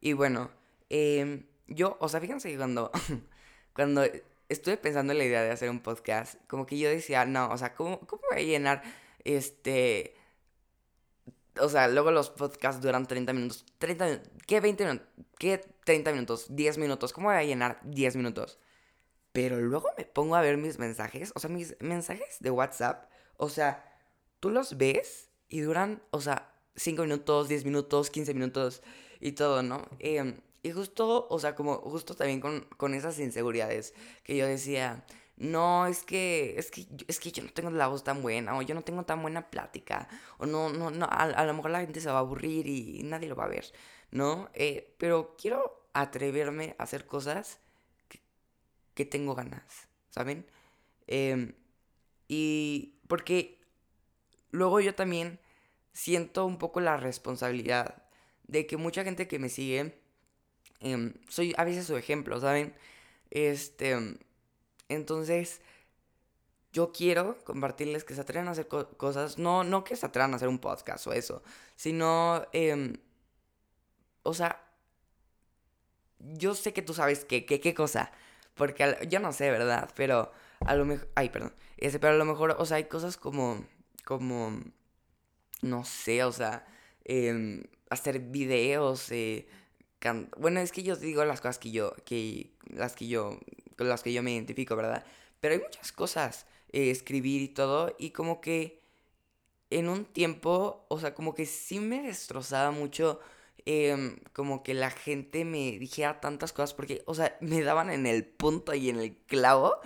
Y 0.00 0.14
bueno, 0.14 0.50
em, 0.88 1.44
yo, 1.66 1.96
o 2.00 2.08
sea, 2.08 2.20
fíjense 2.20 2.50
que 2.50 2.56
cuando, 2.56 2.90
cuando 3.74 4.02
estuve 4.48 4.76
pensando 4.78 5.12
en 5.12 5.18
la 5.18 5.24
idea 5.24 5.42
de 5.42 5.50
hacer 5.50 5.68
un 5.68 5.80
podcast, 5.80 6.36
como 6.46 6.66
que 6.66 6.78
yo 6.78 6.88
decía, 6.88 7.24
no, 7.26 7.50
o 7.50 7.58
sea, 7.58 7.74
¿cómo, 7.74 8.00
cómo 8.00 8.22
voy 8.30 8.40
a 8.40 8.44
llenar 8.44 8.82
este... 9.24 10.14
O 11.60 11.68
sea, 11.68 11.88
luego 11.88 12.10
los 12.10 12.30
podcasts 12.30 12.82
duran 12.82 13.06
30 13.06 13.32
minutos. 13.32 13.64
30 13.78 14.22
¿Qué 14.46 14.60
20 14.60 14.84
minutos? 14.84 15.08
¿Qué 15.38 15.64
30 15.84 16.12
minutos? 16.12 16.46
10 16.50 16.78
minutos. 16.78 17.12
¿Cómo 17.12 17.28
voy 17.28 17.36
a 17.36 17.44
llenar 17.44 17.80
10 17.84 18.16
minutos? 18.16 18.58
Pero 19.32 19.60
luego 19.60 19.90
me 19.98 20.04
pongo 20.04 20.36
a 20.36 20.40
ver 20.40 20.56
mis 20.56 20.78
mensajes, 20.78 21.32
o 21.34 21.40
sea, 21.40 21.50
mis 21.50 21.76
mensajes 21.80 22.38
de 22.40 22.50
WhatsApp, 22.50 23.10
o 23.36 23.50
sea, 23.50 23.84
tú 24.40 24.48
los 24.48 24.78
ves 24.78 25.28
y 25.50 25.60
duran, 25.60 26.02
o 26.10 26.22
sea, 26.22 26.54
5 26.76 27.02
minutos, 27.02 27.48
10 27.48 27.66
minutos, 27.66 28.08
15 28.08 28.32
minutos 28.32 28.82
y 29.20 29.32
todo, 29.32 29.62
¿no? 29.62 29.82
Em, 29.98 30.40
y 30.62 30.70
justo, 30.72 31.26
o 31.28 31.38
sea, 31.38 31.54
como 31.54 31.76
justo 31.76 32.14
también 32.14 32.40
con, 32.40 32.62
con, 32.78 32.94
esas 32.94 33.18
inseguridades 33.18 33.92
que 34.24 34.36
yo 34.36 34.46
decía, 34.46 35.04
no, 35.36 35.86
es 35.86 36.02
que, 36.04 36.58
es 36.58 36.70
que, 36.70 36.86
es 37.08 37.20
que 37.20 37.30
yo 37.32 37.42
no 37.42 37.50
tengo 37.50 37.70
la 37.70 37.88
voz 37.88 38.02
tan 38.04 38.22
buena, 38.22 38.56
o 38.56 38.62
yo 38.62 38.74
no 38.74 38.82
tengo 38.82 39.04
tan 39.04 39.20
buena 39.20 39.50
plática, 39.50 40.08
o 40.38 40.46
no, 40.46 40.70
no, 40.70 40.90
no, 40.90 41.06
a, 41.10 41.44
lo 41.44 41.54
mejor 41.54 41.70
la 41.70 41.80
gente 41.80 42.00
se 42.00 42.08
va 42.08 42.16
a 42.16 42.20
aburrir 42.20 42.66
y, 42.66 43.02
nadie 43.02 43.28
lo 43.28 43.36
va 43.36 43.44
a 43.44 43.48
ver, 43.48 43.70
¿no? 44.10 44.48
Eh, 44.54 44.94
pero 44.98 45.36
quiero 45.40 45.88
atreverme 45.92 46.74
a 46.78 46.84
hacer 46.84 47.06
cosas 47.06 47.58
que 48.94 49.04
tengo 49.04 49.34
ganas, 49.34 49.88
¿saben? 50.10 50.46
Em, 51.06 51.52
y 52.28 52.98
porque 53.08 53.60
luego 54.50 54.80
yo 54.80 54.94
también 54.94 55.38
siento 55.92 56.46
un 56.46 56.58
poco 56.58 56.80
la 56.80 56.96
responsabilidad 56.96 58.02
de 58.44 58.66
que 58.66 58.76
mucha 58.76 59.04
gente 59.04 59.28
que 59.28 59.38
me 59.38 59.50
sigue, 59.50 60.00
em, 60.80 61.14
soy 61.28 61.54
a 61.58 61.64
veces 61.64 61.86
su 61.86 61.96
ejemplo, 61.96 62.40
¿saben? 62.40 62.74
Este, 63.30 64.16
entonces, 64.88 65.60
yo 66.72 66.92
quiero 66.92 67.38
compartirles 67.44 68.04
que 68.04 68.14
se 68.14 68.20
atrevan 68.20 68.48
a 68.48 68.52
hacer 68.52 68.68
cosas, 68.68 69.38
no, 69.38 69.64
no 69.64 69.84
que 69.84 69.96
se 69.96 70.06
atrevan 70.06 70.32
a 70.32 70.36
hacer 70.36 70.48
un 70.48 70.58
podcast 70.58 71.06
o 71.06 71.12
eso, 71.12 71.42
sino, 71.74 72.46
em, 72.52 72.98
o 74.22 74.34
sea, 74.34 74.62
yo 76.18 76.54
sé 76.54 76.72
que 76.72 76.82
tú 76.82 76.94
sabes 76.94 77.24
qué, 77.24 77.46
qué, 77.46 77.74
cosa, 77.74 78.12
porque 78.54 78.96
yo 79.08 79.20
no 79.20 79.32
sé, 79.32 79.50
¿verdad? 79.50 79.90
Pero 79.96 80.32
a 80.60 80.74
lo 80.74 80.84
mejor, 80.84 81.08
ay, 81.14 81.30
perdón, 81.30 81.54
ese, 81.78 81.98
pero 81.98 82.14
a 82.14 82.16
lo 82.16 82.24
mejor, 82.24 82.56
o 82.58 82.66
sea, 82.66 82.78
hay 82.78 82.84
cosas 82.84 83.16
como, 83.16 83.64
como, 84.04 84.60
no 85.62 85.84
sé, 85.84 86.24
o 86.24 86.32
sea, 86.32 86.66
em, 87.04 87.64
hacer 87.90 88.20
videos, 88.20 89.10
eh, 89.12 89.46
bueno, 90.38 90.60
es 90.60 90.72
que 90.72 90.82
yo 90.82 90.96
digo 90.96 91.24
las 91.24 91.40
cosas 91.40 91.58
que 91.58 91.70
yo, 91.70 91.94
que, 92.04 92.52
las 92.66 92.94
que 92.94 93.08
yo, 93.08 93.38
con 93.76 93.88
las 93.88 94.02
que 94.02 94.12
yo 94.12 94.22
me 94.22 94.32
identifico, 94.32 94.76
¿verdad? 94.76 95.04
Pero 95.40 95.54
hay 95.54 95.60
muchas 95.60 95.92
cosas, 95.92 96.46
eh, 96.72 96.90
escribir 96.90 97.42
y 97.42 97.48
todo, 97.48 97.94
y 97.98 98.10
como 98.10 98.40
que 98.40 98.80
en 99.70 99.88
un 99.88 100.04
tiempo, 100.04 100.86
o 100.88 101.00
sea, 101.00 101.14
como 101.14 101.34
que 101.34 101.46
sí 101.46 101.80
me 101.80 102.02
destrozaba 102.02 102.70
mucho, 102.70 103.20
em, 103.66 104.18
como 104.32 104.62
que 104.62 104.74
la 104.74 104.90
gente 104.90 105.44
me 105.44 105.78
dijera 105.78 106.20
tantas 106.20 106.52
cosas, 106.52 106.74
porque, 106.74 107.02
o 107.06 107.14
sea, 107.14 107.36
me 107.40 107.62
daban 107.62 107.90
en 107.90 108.06
el 108.06 108.24
punto 108.24 108.74
y 108.74 108.90
en 108.90 108.98
el 109.00 109.16
clavo, 109.26 109.76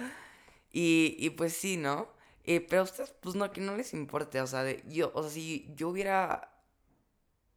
y, 0.72 1.16
y 1.18 1.30
pues 1.30 1.54
sí, 1.54 1.76
¿no? 1.76 2.08
Eh, 2.44 2.60
pero 2.60 2.82
a 2.82 2.84
ustedes, 2.84 3.14
pues 3.20 3.34
no, 3.36 3.50
que 3.52 3.60
no 3.60 3.76
les 3.76 3.92
importe, 3.94 4.40
o 4.40 4.46
sea, 4.46 4.62
de, 4.64 4.82
yo, 4.88 5.12
o 5.14 5.22
sea, 5.22 5.30
si 5.30 5.68
yo 5.76 5.88
hubiera 5.88 6.52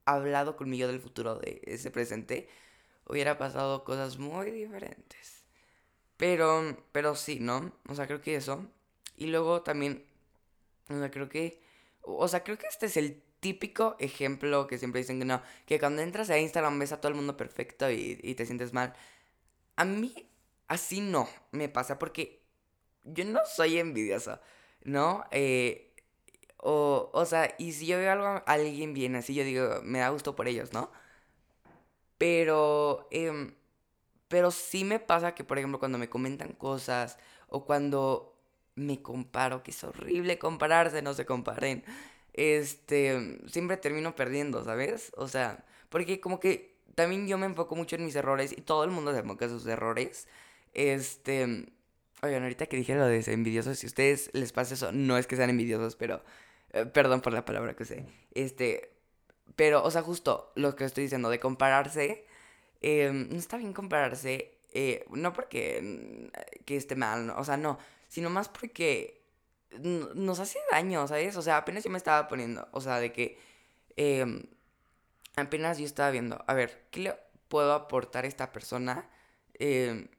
hablado 0.05 0.55
con 0.55 0.69
mi 0.69 0.77
yo 0.77 0.87
del 0.87 0.99
futuro 0.99 1.35
de 1.35 1.61
ese 1.65 1.91
presente, 1.91 2.47
hubiera 3.05 3.37
pasado 3.37 3.83
cosas 3.83 4.17
muy 4.17 4.51
diferentes. 4.51 5.42
Pero, 6.17 6.77
pero 6.91 7.15
sí, 7.15 7.39
¿no? 7.39 7.73
O 7.89 7.95
sea, 7.95 8.07
creo 8.07 8.21
que 8.21 8.35
eso. 8.35 8.65
Y 9.17 9.27
luego 9.27 9.61
también, 9.61 10.05
o 10.89 10.97
sea, 10.97 11.11
creo 11.11 11.29
que, 11.29 11.61
o 12.01 12.27
sea, 12.27 12.43
creo 12.43 12.57
que 12.57 12.67
este 12.67 12.87
es 12.87 12.97
el 12.97 13.21
típico 13.39 13.95
ejemplo 13.99 14.67
que 14.67 14.77
siempre 14.77 15.01
dicen 15.01 15.19
que 15.19 15.25
no, 15.25 15.41
que 15.65 15.79
cuando 15.79 16.01
entras 16.01 16.29
a 16.29 16.39
Instagram 16.39 16.79
ves 16.79 16.93
a 16.93 17.01
todo 17.01 17.09
el 17.09 17.15
mundo 17.15 17.37
perfecto 17.37 17.91
y, 17.91 18.19
y 18.23 18.35
te 18.35 18.45
sientes 18.45 18.73
mal. 18.73 18.93
A 19.75 19.85
mí 19.85 20.29
así 20.67 21.01
no 21.01 21.27
me 21.51 21.69
pasa 21.69 21.99
porque 21.99 22.41
yo 23.03 23.25
no 23.25 23.41
soy 23.45 23.79
envidioso, 23.79 24.39
¿no? 24.83 25.25
Eh, 25.31 25.93
o, 26.57 27.09
o 27.13 27.25
sea, 27.25 27.53
y 27.57 27.73
si 27.73 27.87
yo 27.87 27.97
veo 27.97 28.11
algo 28.11 28.25
a 28.25 28.37
alguien 28.47 28.93
bien 28.93 29.15
así, 29.15 29.33
yo 29.35 29.43
digo, 29.43 29.81
me 29.83 29.99
da 29.99 30.09
gusto 30.09 30.35
por 30.35 30.47
ellos, 30.47 30.73
¿no? 30.73 30.91
Pero, 32.17 33.07
em, 33.11 33.53
pero 34.33 34.49
sí 34.49 34.83
me 34.83 34.99
pasa 34.99 35.35
que, 35.35 35.43
por 35.43 35.59
ejemplo, 35.59 35.77
cuando 35.77 35.99
me 35.99 36.09
comentan 36.09 36.53
cosas 36.53 37.19
o 37.49 37.65
cuando 37.65 38.35
me 38.73 38.99
comparo, 38.99 39.61
que 39.61 39.69
es 39.69 39.83
horrible 39.83 40.39
compararse, 40.39 41.03
no 41.03 41.13
se 41.13 41.23
comparen, 41.23 41.83
este, 42.33 43.37
siempre 43.45 43.77
termino 43.77 44.15
perdiendo, 44.15 44.63
¿sabes? 44.63 45.11
O 45.17 45.27
sea, 45.27 45.63
porque 45.89 46.19
como 46.19 46.39
que 46.39 46.79
también 46.95 47.27
yo 47.27 47.37
me 47.37 47.45
enfoco 47.45 47.75
mucho 47.75 47.95
en 47.95 48.05
mis 48.05 48.15
errores 48.15 48.53
y 48.57 48.61
todo 48.61 48.83
el 48.85 48.89
mundo 48.89 49.13
se 49.13 49.19
enfoca 49.19 49.45
en 49.45 49.51
sus 49.51 49.67
errores. 49.67 50.27
Este, 50.73 51.67
oigan, 52.23 52.41
ahorita 52.41 52.65
que 52.65 52.77
dije 52.77 52.95
lo 52.95 53.05
de 53.05 53.23
envidiosos, 53.27 53.77
si 53.77 53.85
a 53.85 53.89
ustedes 53.89 54.31
les 54.33 54.51
pasa 54.51 54.73
eso, 54.73 54.91
no 54.91 55.19
es 55.19 55.27
que 55.27 55.35
sean 55.35 55.51
envidiosos, 55.51 55.95
pero 55.95 56.23
eh, 56.71 56.87
perdón 56.87 57.21
por 57.21 57.33
la 57.33 57.45
palabra 57.45 57.75
que 57.75 57.83
usé. 57.83 58.07
Este, 58.31 58.95
pero, 59.55 59.83
o 59.83 59.91
sea, 59.91 60.01
justo 60.01 60.51
lo 60.55 60.75
que 60.75 60.85
estoy 60.85 61.03
diciendo 61.03 61.29
de 61.29 61.39
compararse, 61.39 62.25
em, 62.83 63.29
no 63.29 63.37
está 63.37 63.57
bien 63.57 63.73
compararse, 63.73 64.59
eh, 64.73 65.05
no 65.11 65.33
porque 65.33 65.81
mm, 65.81 66.63
que 66.65 66.77
esté 66.77 66.95
mal, 66.95 67.31
o 67.31 67.43
sea, 67.43 67.57
no, 67.57 67.79
sino 68.09 68.29
más 68.29 68.49
porque 68.49 69.23
nos 69.79 70.39
hace 70.39 70.59
daño, 70.71 71.07
¿sabes? 71.07 71.35
O 71.37 71.41
sea, 71.41 71.57
apenas 71.57 71.83
yo 71.83 71.89
me 71.89 71.97
estaba 71.97 72.27
poniendo, 72.27 72.67
o 72.71 72.81
sea, 72.81 72.99
de 72.99 73.11
que 73.11 73.39
em, 73.95 74.43
apenas 75.35 75.77
yo 75.79 75.85
estaba 75.85 76.11
viendo, 76.11 76.43
a 76.47 76.53
ver, 76.53 76.85
¿qué 76.91 76.99
le 77.01 77.15
puedo 77.47 77.73
aportar 77.73 78.25
a 78.25 78.27
esta 78.27 78.51
persona 78.51 79.09
em, 79.55 80.09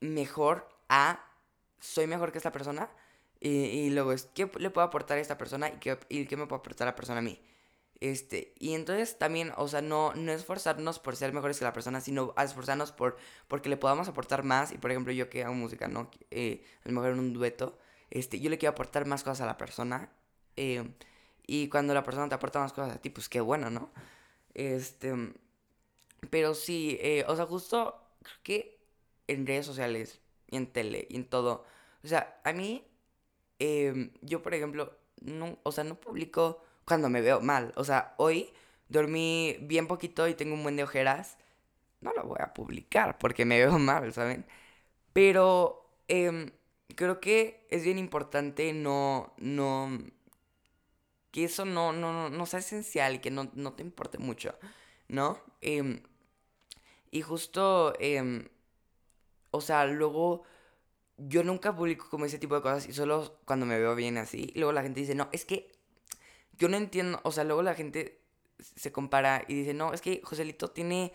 mejor 0.00 0.68
a, 0.88 1.24
soy 1.80 2.06
mejor 2.06 2.32
que 2.32 2.38
esta 2.38 2.52
persona? 2.52 2.90
Y, 3.40 3.90
luego 3.90 4.12
es, 4.12 4.26
¿qué 4.34 4.50
le 4.58 4.70
puedo 4.70 4.86
aportar 4.86 5.18
a 5.18 5.20
esta 5.22 5.38
persona 5.38 5.70
y 5.70 5.78
qué, 5.78 5.98
y 6.10 6.26
qué 6.26 6.36
me 6.36 6.46
puede 6.46 6.60
aportar 6.60 6.86
la 6.86 6.94
persona 6.94 7.20
a 7.20 7.22
mí? 7.22 7.40
Este, 8.00 8.54
y 8.58 8.74
entonces 8.74 9.18
también, 9.18 9.52
o 9.56 9.68
sea, 9.68 9.82
no, 9.82 10.14
no 10.14 10.32
esforzarnos 10.32 10.98
por 10.98 11.16
ser 11.16 11.32
mejores 11.34 11.58
que 11.58 11.64
la 11.64 11.72
persona, 11.72 12.00
sino 12.00 12.34
esforzarnos 12.42 12.92
por 12.92 13.18
porque 13.46 13.68
le 13.68 13.76
podamos 13.76 14.08
aportar 14.08 14.42
más. 14.42 14.72
Y 14.72 14.78
por 14.78 14.90
ejemplo, 14.90 15.12
yo 15.12 15.28
que 15.28 15.44
hago 15.44 15.54
música, 15.54 15.88
¿no? 15.88 16.10
Eh, 16.30 16.64
a 16.84 16.88
lo 16.88 16.94
mejor 16.94 17.12
en 17.12 17.18
un 17.18 17.32
dueto, 17.32 17.78
este, 18.10 18.40
yo 18.40 18.50
le 18.50 18.58
quiero 18.58 18.72
aportar 18.72 19.06
más 19.06 19.22
cosas 19.22 19.42
a 19.42 19.46
la 19.46 19.58
persona. 19.58 20.10
Eh, 20.56 20.88
y 21.46 21.68
cuando 21.68 21.94
la 21.94 22.04
persona 22.04 22.28
te 22.28 22.34
aporta 22.34 22.60
más 22.60 22.72
cosas 22.72 22.96
a 22.96 23.00
ti, 23.00 23.10
pues 23.10 23.28
qué 23.28 23.40
bueno, 23.40 23.70
¿no? 23.70 23.90
Este, 24.54 25.14
pero 26.30 26.54
sí, 26.54 26.98
eh, 27.00 27.24
o 27.28 27.36
sea, 27.36 27.46
justo 27.46 28.00
creo 28.22 28.36
que 28.42 28.80
en 29.28 29.46
redes 29.46 29.66
sociales 29.66 30.20
y 30.48 30.56
en 30.56 30.66
tele 30.72 31.06
y 31.10 31.16
en 31.16 31.24
todo, 31.26 31.64
o 32.04 32.08
sea, 32.08 32.40
a 32.44 32.52
mí 32.52 32.84
Em, 33.60 34.10
yo, 34.22 34.42
por 34.42 34.54
ejemplo, 34.54 34.96
no, 35.20 35.58
o 35.62 35.70
sea, 35.72 35.84
no 35.84 36.00
publico 36.00 36.64
cuando 36.84 37.08
me 37.08 37.20
veo 37.20 37.40
mal. 37.40 37.72
O 37.76 37.84
sea, 37.84 38.14
hoy 38.18 38.52
dormí 38.88 39.56
bien 39.62 39.86
poquito 39.86 40.28
y 40.28 40.34
tengo 40.34 40.54
un 40.54 40.62
buen 40.62 40.76
de 40.76 40.84
ojeras. 40.84 41.38
No 42.00 42.12
lo 42.14 42.24
voy 42.24 42.38
a 42.40 42.54
publicar 42.54 43.18
porque 43.18 43.44
me 43.44 43.58
veo 43.64 43.78
mal, 43.78 44.12
¿saben? 44.12 44.46
Pero 45.12 45.88
em, 46.08 46.50
creo 46.96 47.20
que 47.20 47.66
es 47.70 47.84
bien 47.84 47.98
importante 47.98 48.72
no, 48.72 49.34
no, 49.38 49.98
que 51.30 51.44
eso 51.44 51.64
no, 51.64 51.92
no, 51.92 52.30
no, 52.30 52.46
sea 52.46 52.60
esencial 52.60 53.16
y 53.16 53.18
que 53.20 53.30
no, 53.30 53.50
no 53.54 53.72
te 53.74 53.82
importe 53.82 54.18
mucho, 54.18 54.54
¿no? 55.08 55.38
Em, 55.60 56.02
y 57.10 57.22
justo, 57.22 57.94
o 59.50 59.60
sea, 59.60 59.86
luego 59.86 60.44
yo 61.16 61.42
nunca 61.42 61.74
publico 61.74 62.08
como 62.08 62.24
ese 62.24 62.38
tipo 62.38 62.54
de 62.54 62.62
cosas 62.62 62.88
y 62.88 62.92
solo 62.92 63.38
cuando 63.44 63.66
me 63.66 63.78
veo 63.78 63.94
bien 63.94 64.16
así. 64.18 64.52
Y 64.54 64.58
luego 64.58 64.72
la 64.72 64.82
gente 64.82 65.00
dice, 65.00 65.14
no, 65.14 65.28
es 65.32 65.44
que 65.44 65.69
yo 66.60 66.68
no 66.68 66.76
entiendo, 66.76 67.20
o 67.24 67.32
sea, 67.32 67.42
luego 67.42 67.62
la 67.62 67.74
gente 67.74 68.20
se 68.60 68.92
compara 68.92 69.44
y 69.48 69.54
dice, 69.54 69.74
no, 69.74 69.92
es 69.92 70.00
que 70.00 70.20
Joselito 70.22 70.70
tiene 70.70 71.12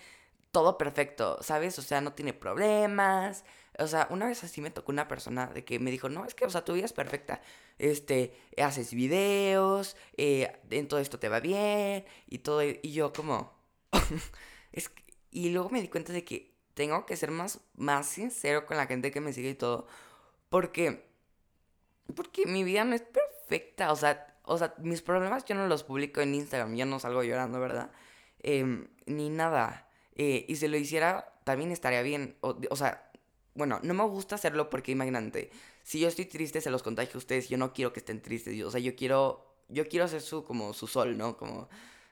todo 0.52 0.78
perfecto, 0.78 1.38
¿sabes? 1.42 1.78
O 1.80 1.82
sea, 1.82 2.02
no 2.02 2.14
tiene 2.14 2.34
problemas. 2.34 3.46
O 3.78 3.88
sea, 3.88 4.08
una 4.10 4.26
vez 4.26 4.44
así 4.44 4.62
me 4.62 4.72
tocó 4.72 4.92
una 4.92 5.08
persona 5.08 5.48
de 5.48 5.64
que 5.64 5.80
me 5.80 5.92
dijo, 5.92 6.10
no, 6.10 6.26
es 6.26 6.34
que, 6.34 6.46
o 6.46 6.50
sea, 6.50 6.66
tu 6.66 6.74
vida 6.74 6.86
es 6.86 6.94
perfecta. 6.94 7.42
Este, 7.78 8.34
haces 8.58 8.94
videos, 8.94 9.96
eh, 10.18 10.52
en 10.72 10.88
todo 10.88 11.00
esto 11.00 11.20
te 11.20 11.30
va 11.30 11.40
bien 11.40 12.06
y 12.28 12.40
todo. 12.40 12.64
Y 12.64 12.92
yo 12.92 13.14
como... 13.14 13.54
es 14.72 14.92
y 15.32 15.50
luego 15.50 15.70
me 15.70 15.82
di 15.82 15.90
cuenta 15.90 16.14
de 16.14 16.24
que 16.24 16.56
tengo 16.74 17.06
que 17.06 17.18
ser 17.18 17.32
más, 17.32 17.60
más 17.76 18.08
sincero 18.08 18.66
con 18.66 18.78
la 18.78 18.88
gente 18.88 19.12
que 19.12 19.22
me 19.22 19.34
sigue 19.34 19.50
y 19.50 19.56
todo. 19.56 19.88
Porque, 20.50 21.06
porque 22.16 22.46
mi 22.46 22.64
vida 22.64 22.86
no 22.86 22.96
es 22.96 23.02
perfecta. 23.02 23.92
O 23.92 23.96
sea, 23.98 24.35
o 24.48 24.58
sea, 24.58 24.74
mis 24.78 25.02
problemas 25.02 25.46
yo 25.46 25.56
no 25.56 25.68
los 25.68 25.84
publico 25.84 26.22
en 26.22 26.36
Instagram. 26.36 26.76
Yo 26.76 26.86
no 26.86 27.00
salgo 27.00 27.24
llorando, 27.24 27.60
¿verdad? 27.60 27.92
Em, 28.44 28.88
ni 29.06 29.30
nada. 29.30 29.90
Eh, 30.16 30.46
y 30.48 30.56
si 30.56 30.68
lo 30.68 30.78
hiciera, 30.78 31.34
también 31.44 31.72
estaría 31.72 32.02
bien. 32.02 32.38
O, 32.42 32.58
o, 32.70 32.76
sea, 32.76 33.12
bueno, 33.54 33.80
no 33.84 33.94
me 33.94 34.04
gusta 34.06 34.36
hacerlo 34.36 34.70
porque 34.70 34.92
imagínate. 34.92 35.52
Si 35.84 36.00
yo 36.00 36.08
estoy 36.08 36.26
triste, 36.26 36.62
se 36.62 36.72
los 36.72 36.84
contagio 36.84 37.16
a 37.16 37.18
ustedes. 37.18 37.50
Yo 37.50 37.58
no 37.58 37.74
quiero 37.74 37.94
que 37.94 38.00
estén 38.00 38.22
tristes. 38.22 38.62
o 38.64 38.72
sea, 38.72 38.80
yo 38.80 38.96
quiero. 38.96 39.46
Yo 39.70 39.88
quiero 39.88 40.08
ser 40.08 40.22
su, 40.22 40.44
como 40.44 40.74
su 40.74 40.88
sol, 40.88 41.18
¿no? 41.18 41.38
Como, 41.38 41.68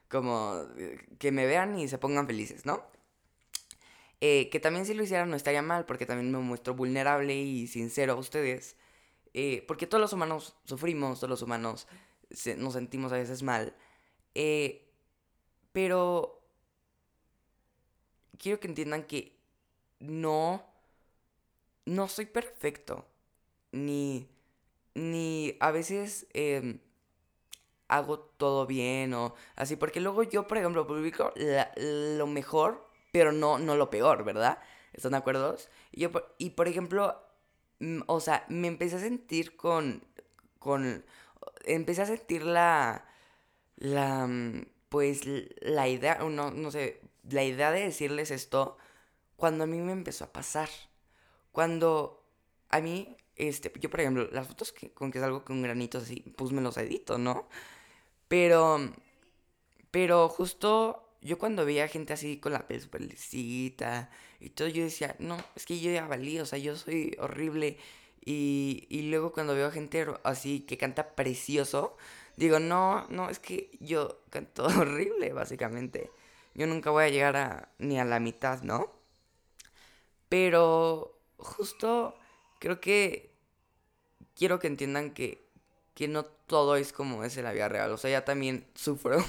como 0.08 0.64
eh, 0.76 0.98
que 1.18 1.30
me 1.32 1.46
vean 1.46 1.78
y 1.78 1.88
se 1.88 1.98
pongan 1.98 2.26
felices, 2.26 2.66
¿no? 2.66 2.82
Eh, 4.20 4.48
que 4.50 4.58
también 4.58 4.86
si 4.86 4.94
lo 4.94 5.04
hicieran 5.04 5.30
no 5.30 5.36
estaría 5.36 5.62
mal, 5.62 5.86
porque 5.86 6.06
también 6.06 6.32
me 6.32 6.38
muestro 6.38 6.74
vulnerable 6.74 7.36
y 7.36 7.68
sincero 7.68 8.14
a 8.14 8.16
ustedes. 8.16 8.76
Porque 9.66 9.86
todos 9.86 10.00
los 10.00 10.12
humanos 10.12 10.56
sufrimos, 10.64 11.18
todos 11.20 11.30
los 11.30 11.42
humanos 11.42 11.88
nos 12.56 12.74
sentimos 12.74 13.12
a 13.12 13.16
veces 13.16 13.42
mal. 13.42 13.74
Eh, 14.34 14.88
pero 15.72 16.42
quiero 18.38 18.60
que 18.60 18.68
entiendan 18.68 19.04
que 19.04 19.36
no, 20.00 20.64
no 21.86 22.08
soy 22.08 22.26
perfecto. 22.26 23.06
Ni, 23.72 24.28
ni 24.94 25.56
a 25.60 25.72
veces 25.72 26.26
em, 26.32 26.78
hago 27.88 28.18
todo 28.18 28.66
bien 28.66 29.14
o 29.14 29.34
así. 29.56 29.76
Porque 29.76 30.00
luego 30.00 30.22
yo, 30.22 30.46
por 30.46 30.58
ejemplo, 30.58 30.86
publico 30.86 31.32
lo 31.36 32.26
mejor 32.26 32.94
pero 33.14 33.30
no, 33.30 33.60
no 33.60 33.76
lo 33.76 33.90
peor, 33.90 34.24
¿verdad? 34.24 34.58
¿Están 34.92 35.12
de 35.12 35.18
acuerdo? 35.18 35.56
Y, 35.92 36.00
yo, 36.00 36.10
y 36.36 36.50
por 36.50 36.66
ejemplo, 36.66 37.16
mm, 37.78 38.00
o 38.06 38.18
sea, 38.18 38.44
me 38.48 38.66
empecé 38.66 38.96
a 38.96 38.98
sentir 38.98 39.54
con, 39.54 40.02
con, 40.58 41.04
empecé 41.64 42.02
a 42.02 42.06
sentir 42.06 42.44
la, 42.44 43.06
la, 43.76 44.26
mm, 44.26 44.66
pues, 44.88 45.22
la 45.60 45.88
idea, 45.88 46.18
no, 46.18 46.50
no 46.50 46.70
sé, 46.70 47.00
la 47.30 47.44
idea 47.44 47.70
de 47.72 47.82
decirles 47.82 48.30
esto 48.30 48.76
cuando 49.36 49.64
a 49.64 49.66
mí 49.66 49.78
me 49.78 49.92
empezó 49.92 50.24
a 50.24 50.32
pasar. 50.32 50.68
Cuando 51.52 52.24
a 52.70 52.80
mí 52.80 53.16
este, 53.36 53.72
yo 53.80 53.90
por 53.90 54.00
ejemplo, 54.00 54.28
las 54.32 54.46
fotos 54.48 54.72
que, 54.72 54.90
con 54.92 55.10
que 55.10 55.20
salgo 55.20 55.44
con 55.44 55.62
granitos 55.62 56.04
así, 56.04 56.20
pues 56.36 56.52
me 56.52 56.62
los 56.62 56.76
edito, 56.76 57.18
¿no? 57.18 57.48
Pero, 58.28 58.92
pero 59.90 60.28
justo 60.28 61.08
yo 61.22 61.38
cuando 61.38 61.64
veía 61.64 61.88
gente 61.88 62.12
así 62.12 62.38
con 62.38 62.52
la 62.52 62.66
piel 62.68 62.80
súper 62.80 63.02
lisita 63.02 64.10
y 64.40 64.50
todo, 64.50 64.68
yo 64.68 64.84
decía, 64.84 65.16
no, 65.18 65.38
es 65.56 65.66
que 65.66 65.80
yo 65.80 65.90
ya 65.90 66.06
valí, 66.06 66.38
o 66.40 66.46
sea, 66.46 66.58
yo 66.58 66.76
soy 66.76 67.16
horrible. 67.20 67.78
Y, 68.24 68.86
y 68.88 69.02
luego 69.10 69.32
cuando 69.32 69.54
veo 69.54 69.70
gente 69.70 70.06
así 70.22 70.60
que 70.60 70.78
canta 70.78 71.14
precioso, 71.14 71.96
digo, 72.36 72.58
no, 72.58 73.06
no, 73.10 73.28
es 73.30 73.38
que 73.38 73.70
yo 73.80 74.20
canto 74.30 74.64
horrible, 74.80 75.32
básicamente. 75.32 76.10
Yo 76.54 76.66
nunca 76.66 76.90
voy 76.90 77.04
a 77.04 77.08
llegar 77.08 77.36
a, 77.36 77.68
ni 77.78 77.98
a 77.98 78.04
la 78.04 78.20
mitad, 78.20 78.62
¿no? 78.62 78.92
Pero 80.28 81.18
justo 81.36 82.16
creo 82.58 82.80
que 82.80 83.34
quiero 84.34 84.58
que 84.58 84.68
entiendan 84.68 85.12
que, 85.12 85.46
que 85.94 86.08
no 86.08 86.24
todo 86.24 86.76
es 86.76 86.92
como 86.92 87.24
es 87.24 87.36
en 87.36 87.44
la 87.44 87.52
vida 87.52 87.68
real. 87.68 87.92
O 87.92 87.98
sea, 87.98 88.10
ya 88.10 88.24
también 88.24 88.66
sufro 88.74 89.24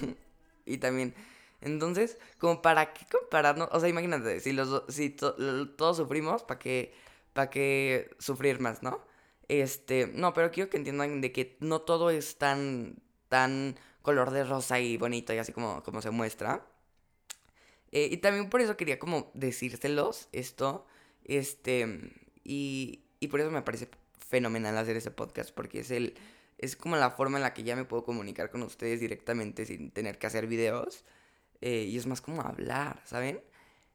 y 0.66 0.78
también... 0.78 1.14
Entonces, 1.62 2.18
como 2.38 2.62
para 2.62 2.94
qué 2.94 3.06
compararnos, 3.12 3.70
o 3.72 3.80
sea, 3.80 3.90
imagínate, 3.90 4.40
si 4.40 4.52
los 4.52 4.84
si 4.90 5.10
todos 5.10 5.98
sufrimos, 5.98 6.44
¿para 6.44 6.60
qué, 6.60 6.94
para 7.36 7.50
qué 7.50 8.16
sufrir 8.18 8.62
más, 8.62 8.82
no? 8.82 9.02
Este, 9.50 10.08
no, 10.08 10.34
pero 10.34 10.52
quiero 10.52 10.70
que 10.70 10.78
entiendan 10.78 11.20
de 11.22 11.32
que 11.34 11.58
no 11.60 11.82
todo 11.82 12.10
es 12.10 12.38
tan, 12.38 12.96
tan 13.30 13.78
color 14.02 14.32
de 14.32 14.46
rosa 14.46 14.80
y 14.80 14.98
bonito 14.98 15.34
y 15.34 15.38
así 15.38 15.52
como, 15.52 15.84
como 15.84 16.02
se 16.02 16.12
muestra. 16.12 16.66
Eh, 17.92 18.08
y 18.12 18.18
también 18.18 18.50
por 18.50 18.62
eso 18.62 18.78
quería 18.78 19.00
como 19.00 19.32
decírselos 19.34 20.30
esto, 20.32 20.88
este, 21.26 22.14
y, 22.44 23.04
y 23.20 23.28
por 23.28 23.42
eso 23.42 23.52
me 23.52 23.62
parece 23.62 23.90
fenomenal 24.18 24.78
hacer 24.78 24.96
ese 24.98 25.12
podcast, 25.12 25.52
porque 25.52 25.82
es 25.82 25.92
el, 25.92 26.16
es 26.58 26.76
como 26.78 26.96
la 26.96 27.12
forma 27.12 27.38
en 27.38 27.44
la 27.44 27.54
que 27.54 27.64
ya 27.64 27.76
me 27.76 27.86
puedo 27.86 28.06
comunicar 28.06 28.50
con 28.50 28.64
ustedes 28.64 29.02
directamente 29.02 29.66
sin 29.66 29.92
tener 29.92 30.18
que 30.18 30.28
hacer 30.28 30.48
videos. 30.48 31.04
Eh, 31.62 31.84
y 31.90 31.98
es 31.98 32.06
más 32.06 32.22
como 32.22 32.42
hablar, 32.42 33.02
¿saben? 33.06 33.42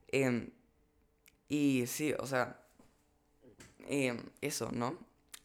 Em, 0.09 0.51
y 1.49 1.85
sí, 1.87 2.15
o 2.19 2.27
sea, 2.27 2.61
em, 3.89 4.31
eso, 4.41 4.71
¿no? 4.73 4.99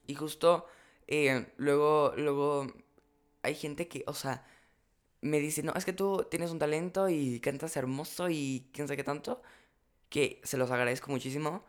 Y 0.08 0.16
justo 0.16 0.68
em, 1.08 1.48
luego, 1.58 2.14
luego 2.18 2.68
hay 3.44 3.56
gente 3.56 3.88
que, 3.88 4.04
o 4.08 4.14
sea, 4.14 4.46
me 5.22 5.40
dice, 5.40 5.64
no, 5.64 5.74
es 5.74 5.86
que 5.86 5.94
tú 5.94 6.28
tienes 6.30 6.52
un 6.52 6.60
talento 6.60 7.10
y 7.10 7.40
cantas 7.40 7.78
hermoso 7.78 8.30
y 8.30 8.70
quién 8.74 8.88
sabe 8.88 8.98
qué 8.98 9.04
tanto, 9.04 9.42
que 10.10 10.42
se 10.44 10.58
los 10.58 10.72
agradezco 10.72 11.12
muchísimo. 11.12 11.66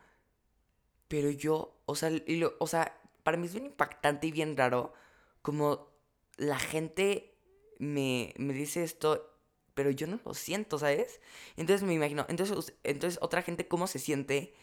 Pero 1.07 1.29
yo, 1.31 1.79
o 1.85 1.95
sea, 1.95 2.11
o 2.59 2.67
sea, 2.67 2.99
para 3.23 3.37
mí 3.37 3.47
es 3.47 3.53
bien 3.53 3.65
impactante 3.65 4.27
y 4.27 4.31
bien 4.31 4.57
raro 4.57 4.93
como 5.41 5.89
la 6.37 6.59
gente 6.59 7.35
me, 7.79 8.33
me 8.37 8.53
dice 8.53 8.83
esto, 8.83 9.33
pero 9.73 9.91
yo 9.91 10.07
no 10.07 10.19
lo 10.25 10.33
siento, 10.33 10.79
¿sabes? 10.79 11.21
Entonces 11.55 11.87
me 11.87 11.93
imagino, 11.93 12.25
entonces, 12.29 12.73
entonces 12.83 13.19
otra 13.21 13.41
gente, 13.43 13.67
¿cómo 13.67 13.87
se 13.87 13.99
siente? 13.99 14.53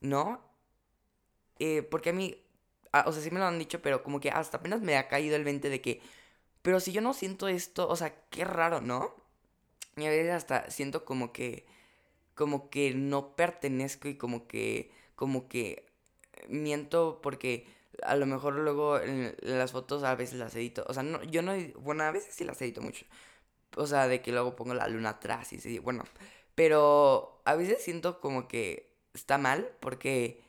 ¿No? 0.00 0.42
Eh, 1.58 1.82
porque 1.82 2.10
a 2.10 2.12
mí, 2.12 2.36
ah, 2.92 3.04
o 3.06 3.12
sea, 3.12 3.22
sí 3.22 3.30
me 3.30 3.38
lo 3.40 3.46
han 3.46 3.58
dicho, 3.58 3.80
pero 3.82 4.02
como 4.02 4.20
que 4.20 4.30
hasta 4.30 4.58
apenas 4.58 4.80
me 4.82 4.96
ha 4.96 5.08
caído 5.08 5.36
el 5.36 5.44
20 5.44 5.68
de 5.70 5.80
que, 5.80 6.00
pero 6.62 6.80
si 6.80 6.92
yo 6.92 7.00
no 7.00 7.14
siento 7.14 7.48
esto, 7.48 7.88
o 7.88 7.96
sea, 7.96 8.14
qué 8.30 8.44
raro, 8.44 8.80
¿no? 8.80 9.14
Y 9.96 10.06
a 10.06 10.10
veces 10.10 10.32
hasta 10.32 10.70
siento 10.70 11.04
como 11.04 11.32
que, 11.32 11.66
como 12.34 12.70
que 12.70 12.94
no 12.94 13.36
pertenezco 13.36 14.08
y 14.08 14.16
como 14.16 14.46
que, 14.46 14.92
como 15.16 15.48
que 15.48 15.86
miento 16.48 17.20
porque 17.22 17.66
a 18.02 18.16
lo 18.16 18.26
mejor 18.26 18.54
luego 18.54 19.00
en 19.00 19.34
las 19.40 19.72
fotos 19.72 20.02
a 20.04 20.14
veces 20.14 20.38
las 20.38 20.54
edito. 20.56 20.84
O 20.88 20.94
sea, 20.94 21.02
no, 21.02 21.22
yo 21.24 21.42
no, 21.42 21.54
bueno, 21.80 22.04
a 22.04 22.10
veces 22.12 22.34
sí 22.34 22.44
las 22.44 22.60
edito 22.62 22.80
mucho. 22.82 23.06
O 23.76 23.86
sea, 23.86 24.08
de 24.08 24.22
que 24.22 24.32
luego 24.32 24.56
pongo 24.56 24.74
la 24.74 24.88
luna 24.88 25.10
atrás 25.10 25.52
y 25.52 25.60
sí, 25.60 25.78
bueno. 25.78 26.04
Pero 26.54 27.42
a 27.44 27.54
veces 27.56 27.82
siento 27.82 28.20
como 28.20 28.48
que 28.48 28.94
está 29.14 29.38
mal 29.38 29.70
porque 29.80 30.42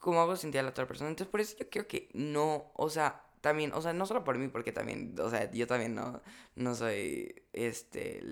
como 0.00 0.20
hago 0.20 0.36
sentir 0.36 0.60
a 0.60 0.62
la 0.62 0.70
otra 0.70 0.86
persona. 0.86 1.10
Entonces 1.10 1.30
por 1.30 1.40
eso 1.40 1.56
yo 1.58 1.68
creo 1.70 1.86
que 1.86 2.08
no, 2.14 2.70
o 2.74 2.88
sea, 2.90 3.22
también, 3.40 3.72
o 3.74 3.82
sea, 3.82 3.92
no 3.92 4.06
solo 4.06 4.24
por 4.24 4.38
mí, 4.38 4.48
porque 4.48 4.72
también, 4.72 5.14
o 5.20 5.30
sea, 5.30 5.50
yo 5.52 5.66
también 5.66 5.94
no, 5.94 6.20
no 6.56 6.74
soy, 6.74 7.42
este, 7.52 8.22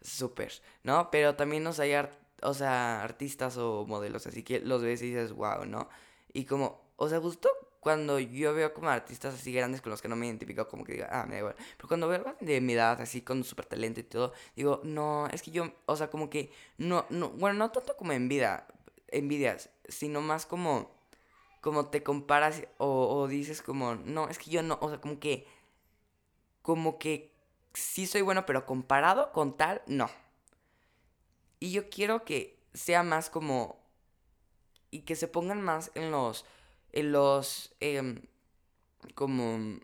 súper, 0.00 0.52
¿no? 0.82 1.10
Pero 1.10 1.36
también, 1.36 1.62
no 1.62 1.70
hay 1.78 1.94
o 2.42 2.54
sea, 2.54 3.02
artistas 3.02 3.56
o 3.56 3.86
modelos, 3.86 4.26
así 4.26 4.42
que 4.42 4.60
los 4.60 4.82
ves 4.82 5.02
y 5.02 5.06
dices, 5.10 5.32
wow, 5.32 5.64
¿no? 5.66 5.88
Y 6.32 6.44
como, 6.44 6.82
o 6.96 7.08
sea, 7.08 7.20
justo 7.20 7.48
cuando 7.80 8.18
yo 8.18 8.52
veo 8.52 8.74
como 8.74 8.88
artistas 8.88 9.34
así 9.34 9.52
grandes 9.52 9.80
con 9.80 9.90
los 9.90 10.02
que 10.02 10.08
no 10.08 10.16
me 10.16 10.26
identifico, 10.26 10.66
como 10.68 10.82
que 10.84 10.94
digo, 10.94 11.06
ah, 11.08 11.24
me 11.24 11.34
da 11.34 11.38
igual. 11.38 11.56
Pero 11.76 11.86
cuando 11.88 12.08
veo 12.08 12.34
de 12.40 12.60
mi 12.60 12.72
edad, 12.72 13.00
así 13.00 13.22
con 13.22 13.44
súper 13.44 13.66
talento 13.66 14.00
y 14.00 14.02
todo, 14.02 14.32
digo, 14.56 14.80
no, 14.82 15.28
es 15.28 15.40
que 15.40 15.52
yo, 15.52 15.72
o 15.86 15.94
sea, 15.94 16.10
como 16.10 16.28
que, 16.28 16.50
no, 16.78 17.06
no, 17.10 17.30
bueno, 17.30 17.56
no 17.58 17.70
tanto 17.70 17.96
como 17.96 18.10
envidia, 18.10 18.66
envidias, 19.08 19.70
sino 19.88 20.20
más 20.20 20.46
como, 20.46 20.90
como 21.60 21.86
te 21.86 22.02
comparas 22.02 22.62
o, 22.78 23.16
o 23.16 23.28
dices 23.28 23.62
como, 23.62 23.94
no, 23.94 24.28
es 24.28 24.38
que 24.38 24.50
yo 24.50 24.62
no, 24.62 24.78
o 24.80 24.88
sea, 24.88 25.00
como 25.00 25.18
que, 25.18 25.46
como 26.62 26.98
que 26.98 27.36
sí 27.76 28.06
soy 28.06 28.22
bueno, 28.22 28.46
pero 28.46 28.66
comparado 28.66 29.32
con 29.32 29.56
tal, 29.56 29.82
no. 29.86 30.10
Y 31.60 31.72
yo 31.72 31.88
quiero 31.88 32.24
que 32.24 32.58
sea 32.74 33.02
más 33.02 33.30
como. 33.30 33.78
Y 34.90 35.00
que 35.00 35.16
se 35.16 35.28
pongan 35.28 35.62
más 35.62 35.90
en 35.94 36.10
los. 36.10 36.44
En 36.92 37.12
los. 37.12 37.74
Em, 37.80 38.22
como. 39.14 39.78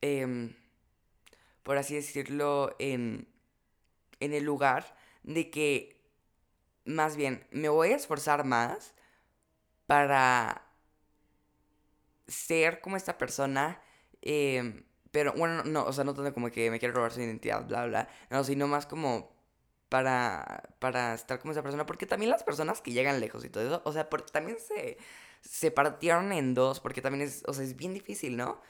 Em, 0.00 0.54
por 1.62 1.76
así 1.78 1.94
decirlo. 1.94 2.74
En. 2.78 3.28
En 4.20 4.32
el 4.32 4.44
lugar 4.44 4.96
de 5.22 5.50
que. 5.50 6.01
Más 6.84 7.16
bien, 7.16 7.46
me 7.50 7.68
voy 7.68 7.90
a 7.92 7.96
esforzar 7.96 8.44
más. 8.44 8.94
Para. 9.86 10.62
Ser 12.26 12.80
como 12.80 12.96
esta 12.96 13.18
persona. 13.18 13.80
Em, 14.22 14.84
pero 15.10 15.32
bueno, 15.34 15.64
no, 15.64 15.84
o 15.84 15.92
sea, 15.92 16.04
no 16.04 16.14
tanto 16.14 16.32
como 16.32 16.50
que 16.50 16.70
me 16.70 16.78
quiere 16.78 16.94
robar 16.94 17.12
su 17.12 17.20
identidad, 17.20 17.66
bla, 17.66 17.86
bla. 17.86 18.08
No, 18.30 18.44
sino 18.44 18.66
más 18.68 18.86
como 18.86 19.32
para, 19.88 20.64
para 20.78 21.14
estar 21.14 21.38
como 21.40 21.52
esa 21.52 21.62
persona. 21.62 21.86
Porque 21.86 22.06
también 22.06 22.30
las 22.30 22.44
personas 22.44 22.80
que 22.80 22.92
llegan 22.92 23.20
lejos 23.20 23.44
y 23.44 23.50
todo 23.50 23.64
eso, 23.64 23.82
o 23.84 23.92
sea, 23.92 24.08
porque 24.10 24.32
también 24.32 24.58
se, 24.58 24.98
se 25.42 25.70
partieron 25.70 26.32
en 26.32 26.54
dos, 26.54 26.80
porque 26.80 27.02
también 27.02 27.22
es, 27.28 27.42
o 27.46 27.52
sea, 27.54 27.64
es 27.64 27.76
bien 27.76 27.94
difícil, 27.94 28.36
¿no? 28.36 28.60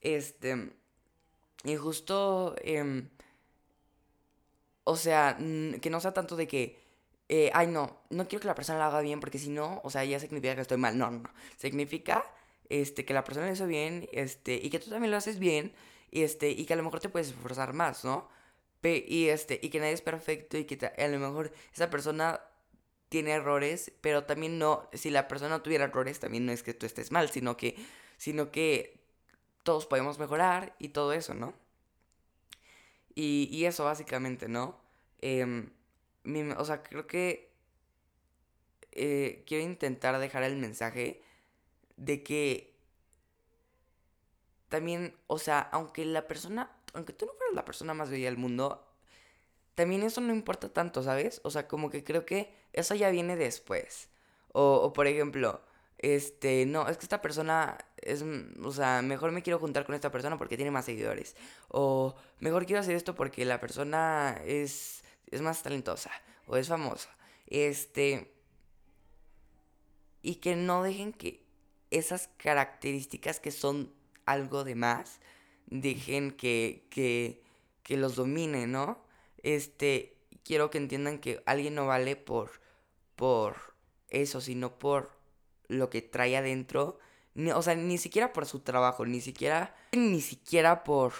Este, 0.00 0.72
y 1.64 1.76
justo, 1.76 2.54
em, 2.62 3.08
o 4.84 4.96
sea, 4.96 5.36
que 5.80 5.90
no 5.90 6.00
sea 6.00 6.12
tanto 6.14 6.36
de 6.36 6.48
que, 6.48 6.78
eh, 7.34 7.50
ay, 7.54 7.66
no, 7.66 7.96
no 8.10 8.28
quiero 8.28 8.42
que 8.42 8.46
la 8.46 8.54
persona 8.54 8.78
lo 8.78 8.84
haga 8.84 9.00
bien, 9.00 9.18
porque 9.18 9.38
si 9.38 9.48
no, 9.48 9.80
o 9.84 9.90
sea, 9.90 10.04
ya 10.04 10.20
significa 10.20 10.54
que 10.54 10.60
estoy 10.60 10.76
mal. 10.76 10.98
No, 10.98 11.10
no, 11.10 11.20
no. 11.20 11.30
Significa, 11.56 12.26
este, 12.68 13.06
que 13.06 13.14
la 13.14 13.24
persona 13.24 13.46
lo 13.46 13.54
hizo 13.54 13.66
bien, 13.66 14.06
este, 14.12 14.56
y 14.62 14.68
que 14.68 14.78
tú 14.78 14.90
también 14.90 15.10
lo 15.10 15.16
haces 15.16 15.38
bien, 15.38 15.72
y 16.10 16.24
este, 16.24 16.50
y 16.50 16.66
que 16.66 16.74
a 16.74 16.76
lo 16.76 16.82
mejor 16.82 17.00
te 17.00 17.08
puedes 17.08 17.28
esforzar 17.28 17.72
más, 17.72 18.04
¿no? 18.04 18.28
y, 18.82 19.28
este, 19.28 19.60
y 19.62 19.70
que 19.70 19.78
nadie 19.78 19.92
es 19.92 20.02
perfecto 20.02 20.58
y 20.58 20.64
que 20.66 20.84
a 20.86 21.08
lo 21.08 21.18
mejor 21.18 21.52
esa 21.72 21.88
persona 21.88 22.40
tiene 23.08 23.30
errores, 23.30 23.92
pero 24.02 24.24
también 24.24 24.58
no, 24.58 24.90
si 24.92 25.08
la 25.10 25.26
persona 25.28 25.62
tuviera 25.62 25.84
errores, 25.84 26.20
también 26.20 26.44
no 26.44 26.52
es 26.52 26.62
que 26.62 26.74
tú 26.74 26.84
estés 26.84 27.12
mal, 27.12 27.30
sino 27.30 27.56
que, 27.56 27.76
sino 28.18 28.50
que 28.50 29.00
todos 29.62 29.86
podemos 29.86 30.18
mejorar 30.18 30.76
y 30.78 30.88
todo 30.90 31.12
eso, 31.14 31.32
¿no? 31.34 31.54
Y, 33.14 33.48
y 33.50 33.64
eso 33.66 33.84
básicamente, 33.84 34.48
¿no? 34.48 34.78
Em, 36.24 36.52
o 36.56 36.64
sea, 36.64 36.82
creo 36.82 37.06
que 37.06 37.52
eh, 38.92 39.44
quiero 39.46 39.64
intentar 39.64 40.18
dejar 40.18 40.42
el 40.42 40.56
mensaje 40.56 41.22
de 41.96 42.22
que 42.22 42.74
también, 44.68 45.14
o 45.26 45.38
sea, 45.38 45.60
aunque 45.60 46.04
la 46.04 46.26
persona 46.26 46.70
aunque 46.94 47.12
tú 47.12 47.26
no 47.26 47.32
fueras 47.32 47.54
la 47.54 47.64
persona 47.64 47.94
más 47.94 48.10
bella 48.10 48.26
del 48.26 48.38
mundo, 48.38 48.86
también 49.74 50.02
eso 50.02 50.20
no 50.20 50.34
importa 50.34 50.72
tanto, 50.72 51.02
¿sabes? 51.02 51.40
O 51.44 51.50
sea, 51.50 51.68
como 51.68 51.90
que 51.90 52.04
creo 52.04 52.26
que 52.26 52.54
eso 52.72 52.94
ya 52.94 53.10
viene 53.10 53.36
después. 53.36 54.08
O, 54.52 54.74
o 54.76 54.92
por 54.92 55.06
ejemplo, 55.06 55.62
este, 55.98 56.66
no, 56.66 56.88
es 56.88 56.98
que 56.98 57.04
esta 57.04 57.22
persona 57.22 57.78
es, 57.96 58.24
o 58.62 58.72
sea, 58.72 59.02
mejor 59.02 59.32
me 59.32 59.42
quiero 59.42 59.58
juntar 59.58 59.86
con 59.86 59.94
esta 59.94 60.10
persona 60.10 60.36
porque 60.38 60.56
tiene 60.56 60.70
más 60.70 60.84
seguidores. 60.84 61.36
O 61.68 62.14
mejor 62.40 62.66
quiero 62.66 62.80
hacer 62.80 62.96
esto 62.96 63.14
porque 63.14 63.44
la 63.44 63.60
persona 63.60 64.40
es, 64.44 65.01
es 65.32 65.42
más 65.42 65.62
talentosa 65.62 66.10
o 66.46 66.56
es 66.56 66.68
famosa. 66.68 67.08
Este, 67.48 68.32
y 70.22 70.36
que 70.36 70.54
no 70.54 70.82
dejen 70.82 71.12
que 71.12 71.44
esas 71.90 72.28
características 72.36 73.40
que 73.40 73.50
son 73.50 73.92
algo 74.24 74.64
de 74.64 74.76
más, 74.76 75.20
dejen 75.66 76.30
que, 76.30 76.86
que, 76.90 77.42
que 77.82 77.96
los 77.96 78.14
domine, 78.14 78.66
¿no? 78.66 79.04
Este, 79.42 80.16
quiero 80.44 80.70
que 80.70 80.78
entiendan 80.78 81.18
que 81.18 81.42
alguien 81.46 81.74
no 81.74 81.86
vale 81.86 82.16
por, 82.16 82.50
por 83.16 83.56
eso, 84.08 84.40
sino 84.40 84.78
por 84.78 85.10
lo 85.68 85.90
que 85.90 86.02
trae 86.02 86.36
adentro. 86.36 86.98
o 87.54 87.62
sea, 87.62 87.74
ni 87.74 87.98
siquiera 87.98 88.32
por 88.32 88.46
su 88.46 88.60
trabajo, 88.60 89.06
ni 89.06 89.20
siquiera, 89.20 89.74
ni 89.92 90.20
siquiera 90.20 90.84
por, 90.84 91.12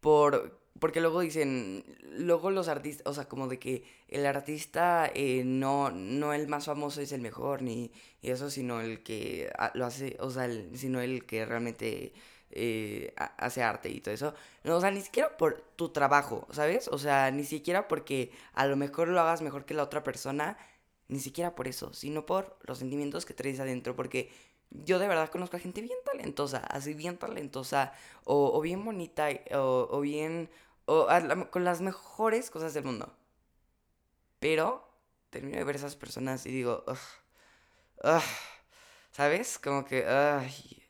por, 0.00 0.60
porque 0.80 1.00
luego 1.00 1.20
dicen, 1.20 1.84
luego 2.16 2.50
los 2.50 2.68
artistas, 2.68 3.06
o 3.06 3.14
sea, 3.14 3.28
como 3.28 3.48
de 3.48 3.58
que 3.58 3.84
el 4.08 4.26
artista 4.26 5.10
eh, 5.14 5.42
no, 5.44 5.90
no 5.90 6.32
el 6.32 6.48
más 6.48 6.66
famoso 6.66 7.00
es 7.00 7.12
el 7.12 7.20
mejor, 7.20 7.62
ni 7.62 7.92
eso, 8.22 8.50
sino 8.50 8.80
el 8.80 9.02
que 9.02 9.52
lo 9.74 9.86
hace, 9.86 10.16
o 10.20 10.30
sea, 10.30 10.48
sino 10.74 11.00
el 11.00 11.26
que 11.26 11.44
realmente 11.46 12.12
eh, 12.50 13.14
hace 13.16 13.62
arte 13.62 13.88
y 13.90 14.00
todo 14.00 14.14
eso. 14.14 14.34
O 14.64 14.80
sea, 14.80 14.90
ni 14.90 15.00
siquiera 15.00 15.36
por 15.36 15.60
tu 15.76 15.90
trabajo, 15.90 16.46
¿sabes? 16.50 16.88
O 16.88 16.98
sea, 16.98 17.30
ni 17.30 17.44
siquiera 17.44 17.88
porque 17.88 18.30
a 18.52 18.66
lo 18.66 18.76
mejor 18.76 19.08
lo 19.08 19.20
hagas 19.20 19.42
mejor 19.42 19.64
que 19.64 19.74
la 19.74 19.82
otra 19.84 20.02
persona, 20.02 20.58
ni 21.08 21.20
siquiera 21.20 21.54
por 21.54 21.68
eso, 21.68 21.92
sino 21.92 22.26
por 22.26 22.56
los 22.62 22.78
sentimientos 22.78 23.24
que 23.26 23.34
traes 23.34 23.60
adentro, 23.60 23.94
porque 23.94 24.30
yo 24.70 24.98
de 24.98 25.08
verdad 25.08 25.30
conozco 25.30 25.56
a 25.56 25.60
gente 25.60 25.80
bien 25.80 25.98
talentosa, 26.04 26.58
así 26.58 26.94
bien 26.94 27.16
talentosa, 27.18 27.92
o, 28.24 28.60
bien 28.60 28.84
bonita, 28.84 29.28
o, 29.52 30.00
bien, 30.00 30.50
o 30.86 31.08
con 31.50 31.64
las 31.64 31.80
mejores 31.80 32.50
cosas 32.50 32.74
del 32.74 32.84
mundo. 32.84 33.12
Pero 34.40 34.88
termino 35.30 35.58
de 35.58 35.64
ver 35.64 35.76
esas 35.76 35.96
personas 35.96 36.46
y 36.46 36.50
digo, 36.50 36.84
¿sabes? 39.12 39.58
Como 39.58 39.84
que, 39.84 40.04
ay, 40.06 40.82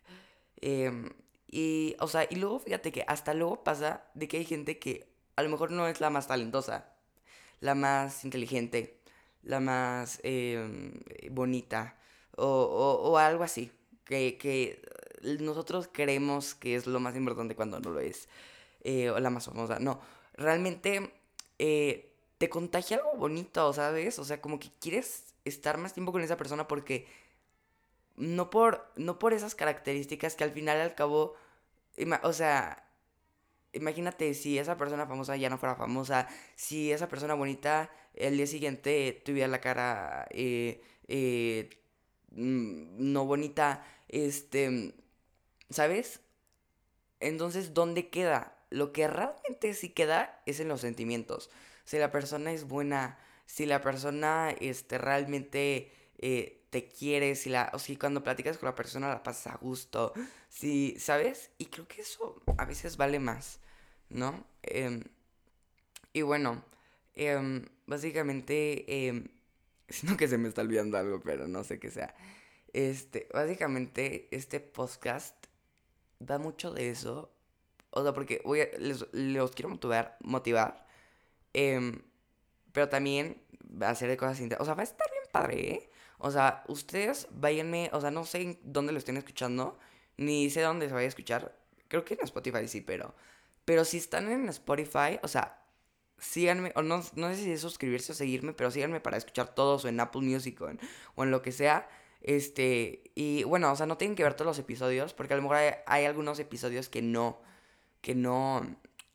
eh, 0.61 1.11
y, 1.49 1.97
o 2.01 2.09
sea, 2.09 2.27
y 2.29 2.37
luego 2.37 2.59
fíjate 2.59 2.91
que 2.91 3.05
hasta 3.07 3.35
luego 3.35 3.63
pasa 3.63 4.05
de 4.15 4.29
que 4.29 4.39
hay 4.39 4.45
gente 4.45 4.79
que 4.79 5.09
a 5.37 5.43
lo 5.43 5.51
mejor 5.51 5.71
no 5.71 5.87
es 5.87 6.01
la 6.01 6.11
más 6.11 6.27
talentosa, 6.27 6.93
la 7.61 7.75
más 7.75 8.25
inteligente, 8.25 9.01
la 9.43 9.61
más 9.61 10.21
em, 10.25 11.01
bonita, 11.31 11.97
o, 12.37 12.47
o, 12.47 13.19
algo 13.19 13.45
así, 13.45 13.71
que, 14.05 14.37
que 14.39 14.83
nosotros 15.41 15.89
creemos 15.93 16.55
que 16.55 16.75
es 16.77 16.87
lo 16.87 17.01
más 17.01 17.17
importante 17.17 17.55
cuando 17.55 17.81
no 17.81 17.91
lo 17.91 18.01
es, 18.01 18.29
eh, 18.83 19.11
o 19.11 19.19
la 19.21 19.31
más 19.31 19.47
famosa. 19.47 19.79
No, 19.79 20.01
realmente 20.35 21.13
eh, 21.59 22.13
te 22.39 22.49
contagia 22.49 22.99
algo 22.99 23.15
bonito, 23.17 23.73
¿sabes? 23.73 24.19
O 24.19 24.25
sea, 24.25 24.41
como 24.41 24.59
que 24.59 24.71
quieres 24.81 25.35
estar 25.45 25.79
más 25.79 25.95
tiempo 25.95 26.13
con 26.13 26.23
esa 26.23 26.37
persona 26.37 26.69
porque 26.69 27.07
no 28.17 28.51
por, 28.51 28.87
no 28.97 29.19
por 29.19 29.33
esas 29.33 29.55
características 29.55 30.37
que 30.37 30.45
al 30.45 30.53
final 30.53 30.81
al 30.81 30.95
cabo 30.95 31.37
o 32.23 32.33
sea, 32.33 32.85
imagínate 33.73 34.35
si 34.35 34.59
esa 34.59 34.77
persona 34.77 35.07
famosa 35.07 35.37
ya 35.37 35.51
no 35.51 35.59
fuera 35.59 35.77
famosa, 35.77 36.29
si 36.57 36.93
esa 36.93 37.09
persona 37.09 37.35
bonita 37.35 37.91
el 38.15 38.37
día 38.37 38.47
siguiente 38.47 39.23
tuviera 39.25 39.49
la 39.49 39.61
cara 39.61 40.27
eh, 40.31 40.81
eh, 41.09 41.71
no 42.35 43.27
bonita, 43.27 43.85
este, 44.09 44.95
¿sabes? 45.71 46.21
Entonces, 47.21 47.75
¿dónde 47.75 48.09
queda? 48.11 48.57
Lo 48.71 48.93
que 48.93 49.07
realmente 49.09 49.75
sí 49.75 49.91
queda 49.91 50.43
es 50.47 50.61
en 50.61 50.69
los 50.69 50.81
sentimientos. 50.81 51.51
Si 51.85 51.99
la 51.99 52.11
persona 52.11 52.53
es 52.53 52.67
buena, 52.67 53.19
si 53.47 53.67
la 53.67 53.81
persona 53.81 54.51
este, 54.61 54.99
realmente 54.99 55.93
eh, 56.19 56.65
te 56.71 56.89
quieres, 56.89 57.43
si 57.43 57.51
la, 57.51 57.71
o 57.73 57.79
si 57.79 57.97
cuando 57.97 58.23
platicas 58.25 58.59
con 58.59 58.69
la 58.69 58.75
persona 58.75 59.09
la 59.09 59.23
pasas 59.23 59.55
a 59.55 59.59
gusto, 59.59 60.13
si, 60.49 60.97
¿sabes? 60.99 61.51
Y 61.59 61.67
creo 61.67 61.87
que 61.87 62.03
eso 62.03 62.43
a 62.59 62.65
veces 62.65 62.97
vale 62.97 63.21
más, 63.21 63.61
¿no? 64.09 64.45
Em, 64.63 65.05
y 66.13 66.23
bueno, 66.23 66.65
em, 67.15 67.67
básicamente, 67.87 68.85
eh, 68.89 69.25
siento 69.89 70.17
que 70.17 70.29
se 70.29 70.39
me 70.39 70.49
está 70.49 70.63
olvidando 70.63 70.99
algo, 70.99 71.21
pero 71.21 71.49
no 71.49 71.65
sé 71.65 71.79
qué 71.79 71.91
sea. 71.91 72.15
Este, 72.73 73.29
básicamente, 73.33 74.29
este 74.31 74.61
podcast 74.61 75.37
da 76.19 76.39
mucho 76.39 76.73
de 76.73 76.91
eso. 76.91 77.33
O 77.91 78.03
sea, 78.03 78.13
porque 78.13 78.41
voy 78.45 78.63
a, 78.63 78.69
les, 78.79 79.07
los 79.13 79.53
quiero 79.53 79.69
motivar, 79.69 80.17
motivar. 80.21 80.87
pero 81.53 82.89
también 82.89 83.43
va 83.81 83.91
a 83.91 83.95
ser 83.95 84.09
de 84.09 84.17
cosas 84.17 84.41
interesantes. 84.41 84.63
O 84.63 84.65
sea, 84.65 84.75
va 84.75 84.83
a 84.83 84.85
estar 84.85 85.11
bien 85.11 85.25
padre, 85.33 85.71
¿eh? 85.73 85.91
O 86.19 86.31
sea, 86.31 86.65
ustedes 86.69 87.29
váyanme, 87.31 87.91
o 87.93 88.01
sea, 88.01 88.11
no 88.11 88.25
sé 88.25 88.59
dónde 88.63 88.93
lo 88.93 88.99
estén 88.99 89.17
escuchando, 89.17 89.79
ni 90.17 90.49
sé 90.51 90.63
dónde 90.63 90.89
se 90.89 90.95
vaya 90.95 91.07
a 91.07 91.09
escuchar. 91.09 91.57
Creo 91.89 92.05
que 92.05 92.15
en 92.15 92.25
Spotify 92.25 92.67
sí, 92.67 92.81
pero. 92.81 93.15
Pero 93.65 93.85
si 93.85 93.99
están 93.99 94.31
en 94.31 94.49
Spotify, 94.49 95.19
o 95.23 95.29
sea, 95.29 95.64
síganme, 96.19 96.73
o 96.77 96.83
no, 96.83 97.03
no 97.15 97.29
sé 97.29 97.37
si 97.37 97.53
es 97.53 97.61
suscribirse 97.61 98.13
o 98.13 98.15
seguirme, 98.15 98.53
pero 98.53 98.71
síganme 98.71 99.01
para 99.01 99.17
escuchar 99.17 99.55
todos 99.55 99.85
o 99.85 99.89
en 99.89 100.01
Apple 100.01 100.23
Music 100.23 100.61
o 100.61 100.69
en, 100.69 101.31
lo 101.31 101.43
que 101.43 101.53
sea. 101.53 101.89
Este, 102.23 103.03
y 103.15 103.45
bueno, 103.45 103.71
o 103.73 103.77
sea, 103.77 103.87
no 103.87 103.99
tienen 103.99 104.17
que 104.17 104.23
ver 104.23 104.35
todos 104.35 104.47
los 104.47 104.59
episodios, 104.59 105.15
porque 105.15 105.35
a 105.35 105.37
lo 105.37 105.43
mejor 105.43 105.59
hay, 105.87 106.05
algunos 106.05 106.39
episodios 106.39 106.89
que 106.89 107.03
no, 107.03 107.41
que 108.01 108.15
no, 108.15 108.63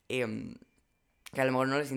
em, 0.09 0.55
que 1.33 1.41
a 1.41 1.45
lo 1.45 1.51
mejor 1.51 1.67
no 1.67 1.77
les 1.79 1.91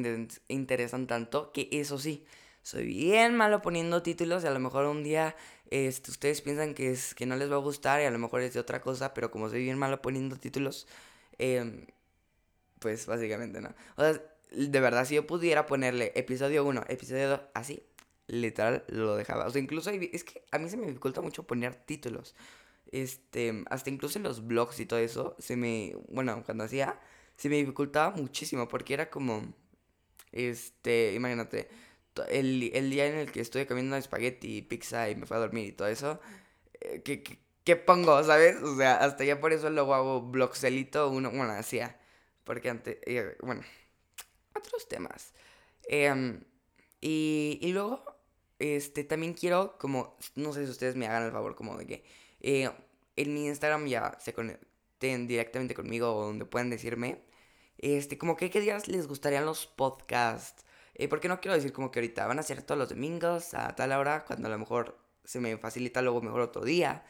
interesan 0.49 1.07
tanto, 1.07 1.53
que 1.53 1.69
eso 1.73 1.99
sí, 1.99 2.25
soy 2.63 2.87
bien 2.87 3.37
malo 3.37 3.61
poniendo 3.63 4.03
títulos 4.03 4.45
y 4.45 4.47
a 4.47 4.51
lo 4.51 4.61
mejor 4.61 4.87
un 4.87 5.03
día 5.03 5.37
este, 5.73 6.11
ustedes 6.11 6.43
piensan 6.43 6.75
que, 6.75 6.91
es, 6.93 7.15
que 7.15 7.27
no 7.27 7.37
les 7.37 7.51
va 7.51 7.57
a 7.57 7.59
gustar 7.59 8.01
y 8.03 8.05
a 8.05 8.11
lo 8.11 8.19
mejor 8.19 8.43
es 8.43 8.53
de 8.55 8.61
otra 8.61 8.83
cosa, 8.83 9.15
pero 9.15 9.31
como 9.31 9.49
soy 9.49 9.63
bien 9.65 9.79
malo 9.79 10.03
poniendo 10.03 10.37
títulos, 10.37 10.87
em, 11.39 11.87
pues 12.79 13.07
básicamente 13.07 13.61
no. 13.61 13.75
O 13.97 14.03
sea, 14.03 14.23
de 14.55 14.81
verdad, 14.81 15.05
si 15.05 15.15
yo 15.17 15.27
pudiera 15.27 15.67
ponerle 15.67 16.13
episodio 16.15 16.65
1, 16.65 16.85
episodio 16.89 17.29
2, 17.29 17.41
así, 17.55 17.83
literal 18.27 18.85
lo 18.89 19.17
dejaba. 19.17 19.47
O 19.47 19.51
sea, 19.51 19.61
incluso 19.61 19.91
es 19.91 20.25
que 20.25 20.45
a 20.51 20.59
mí 20.59 20.69
se 20.69 20.77
me 20.77 20.87
dificulta 20.87 21.21
mucho 21.21 21.45
poner 21.45 21.75
títulos. 21.75 22.35
Este, 22.93 23.65
hasta 23.71 23.91
incluso 23.91 24.19
en 24.19 24.25
los 24.25 24.47
blogs 24.47 24.81
y 24.81 24.87
todo 24.87 24.99
eso, 24.99 25.37
se 25.39 25.57
me, 25.57 25.97
bueno, 26.09 26.43
cuando 26.45 26.65
hacía, 26.65 27.01
se 27.37 27.49
me 27.49 27.57
dificultaba 27.57 28.15
muchísimo 28.17 28.69
porque 28.69 28.95
era 28.95 29.11
como, 29.11 29.43
este, 30.33 31.15
imagínate, 31.15 31.69
el, 32.29 32.71
el, 32.75 32.91
día 32.91 33.07
en 33.07 33.17
el 33.17 33.33
que 33.33 33.41
estoy 33.41 33.67
comiendo 33.67 33.97
espagueti, 33.97 34.63
pizza 34.63 35.09
y 35.11 35.17
me 35.17 35.27
fui 35.27 35.37
a 35.37 35.41
dormir 35.41 35.69
y 35.69 35.73
todo 35.73 35.89
eso, 35.89 36.21
eh, 36.81 37.03
¿qué, 37.05 37.23
qué, 37.65 37.77
pongo, 37.77 38.23
sabes? 38.25 38.57
O 38.63 38.77
sea, 38.77 38.97
hasta 38.99 39.25
ya 39.25 39.41
por 39.41 39.53
eso 39.53 39.71
luego 39.71 39.95
hago 39.95 40.23
blogcelito, 40.23 41.09
uno, 41.11 41.31
bueno, 41.31 41.53
hacía, 41.53 41.99
porque 42.45 42.71
antes, 42.71 42.99
eh, 43.07 43.37
bueno, 43.43 43.63
otros 44.55 44.89
temas. 44.89 45.33
Em, 45.85 46.45
y, 47.01 47.59
y 47.63 47.73
luego, 47.73 48.05
este, 48.59 49.05
también 49.05 49.35
quiero, 49.35 49.77
como, 49.79 50.17
no 50.37 50.53
sé 50.53 50.65
si 50.65 50.71
ustedes 50.71 50.97
me 50.97 51.07
hagan 51.07 51.25
el 51.25 51.33
favor, 51.33 51.55
como 51.55 51.77
de 51.77 51.87
que 51.87 52.05
eh, 52.41 52.71
en 53.17 53.35
mi 53.35 53.47
Instagram 53.47 53.87
ya 53.87 54.17
se 54.21 54.33
conecten 54.33 55.27
directamente 55.27 55.75
conmigo 55.75 56.15
o 56.15 56.27
donde 56.27 56.45
puedan 56.45 56.71
decirme, 56.71 57.23
este, 57.79 58.19
como 58.19 58.37
que 58.37 58.51
qué 58.51 58.61
días 58.61 58.89
les 58.89 59.09
gustarían 59.09 59.45
los 59.45 59.67
podcasts 59.67 60.65
eh, 60.95 61.09
porque 61.09 61.29
no 61.29 61.41
quiero 61.41 61.55
decir 61.55 61.73
como 61.73 61.91
que 61.91 62.01
ahorita 62.01 62.27
van 62.27 62.39
a 62.39 62.43
ser 62.43 62.63
todos 62.63 62.79
los 62.79 62.89
domingos 62.91 63.55
a 63.55 63.75
tal 63.75 63.93
hora, 63.93 64.25
cuando 64.25 64.49
a 64.49 64.51
lo 64.51 64.59
mejor 64.59 64.99
se 65.25 65.41
me 65.41 65.57
facilita 65.57 66.03
luego 66.03 66.21
mejor 66.21 66.41
otro 66.41 66.65
día. 66.65 67.05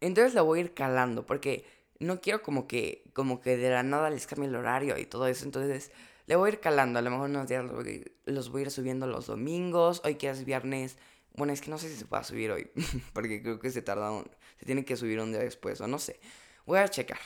Entonces 0.00 0.34
lo 0.34 0.44
voy 0.44 0.60
a 0.60 0.62
ir 0.62 0.74
calando, 0.74 1.26
porque 1.26 1.64
no 1.98 2.20
quiero 2.20 2.42
como 2.42 2.66
que, 2.66 3.04
como 3.12 3.40
que 3.40 3.56
de 3.56 3.70
la 3.70 3.82
nada 3.82 4.10
les 4.10 4.26
cambie 4.26 4.48
el 4.48 4.56
horario 4.56 4.98
y 4.98 5.06
todo 5.06 5.26
eso. 5.26 5.44
Entonces 5.44 5.92
le 6.30 6.36
voy 6.36 6.50
a 6.50 6.52
ir 6.52 6.60
calando. 6.60 7.00
A 7.00 7.02
lo 7.02 7.10
mejor 7.10 7.28
unos 7.28 7.48
días 7.48 7.64
los 8.24 8.50
voy 8.50 8.60
a 8.60 8.62
ir 8.62 8.70
subiendo 8.70 9.08
los 9.08 9.26
domingos. 9.26 10.00
Hoy 10.04 10.14
que 10.14 10.30
es 10.30 10.44
viernes. 10.44 10.96
Bueno, 11.34 11.52
es 11.52 11.60
que 11.60 11.72
no 11.72 11.76
sé 11.76 11.88
si 11.88 11.96
se 11.96 12.04
puede 12.04 12.22
subir 12.22 12.52
hoy. 12.52 12.70
porque 13.12 13.42
creo 13.42 13.58
que 13.58 13.68
se 13.70 13.82
tarda 13.82 14.12
un, 14.12 14.30
Se 14.60 14.64
tiene 14.64 14.84
que 14.84 14.96
subir 14.96 15.18
un 15.18 15.32
día 15.32 15.40
después. 15.40 15.80
O 15.80 15.88
no 15.88 15.98
sé. 15.98 16.20
Voy 16.66 16.78
a 16.78 16.86
checar. 16.86 17.18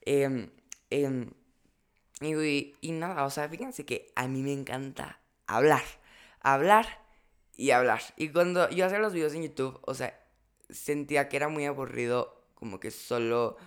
Eh, 0.00 0.48
y, 2.22 2.74
y 2.80 2.92
nada, 2.92 3.26
o 3.26 3.30
sea, 3.30 3.50
fíjense 3.50 3.84
que 3.84 4.10
a 4.16 4.26
mí 4.28 4.40
me 4.40 4.54
encanta 4.54 5.20
hablar, 5.46 5.82
hablar 6.40 7.04
y 7.54 7.72
hablar. 7.72 8.00
Y 8.16 8.30
cuando 8.30 8.70
yo 8.70 8.86
hacía 8.86 8.98
los 8.98 9.12
videos 9.12 9.34
en 9.34 9.42
YouTube, 9.42 9.78
o 9.82 9.92
sea, 9.92 10.18
sentía 10.70 11.28
que 11.28 11.36
era 11.36 11.48
muy 11.48 11.66
aburrido 11.66 12.46
como 12.54 12.80
que 12.80 12.90
solo 12.90 13.58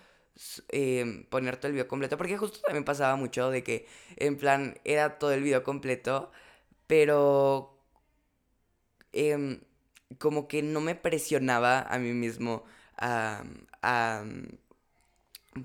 eh, 0.69 1.25
poner 1.29 1.57
todo 1.57 1.67
el 1.67 1.73
video 1.73 1.87
completo. 1.87 2.17
Porque 2.17 2.37
justo 2.37 2.59
también 2.61 2.83
pasaba 2.85 3.15
mucho 3.15 3.49
de 3.51 3.63
que 3.63 3.87
en 4.17 4.37
plan 4.37 4.79
era 4.85 5.19
todo 5.19 5.31
el 5.33 5.43
video 5.43 5.63
completo, 5.63 6.31
pero 6.87 7.77
em, 9.13 9.61
como 10.19 10.47
que 10.47 10.61
no 10.63 10.81
me 10.81 10.95
presionaba 10.95 11.81
a 11.81 11.99
mí 11.99 12.13
mismo 12.13 12.63
a, 12.97 13.43
a 13.81 14.23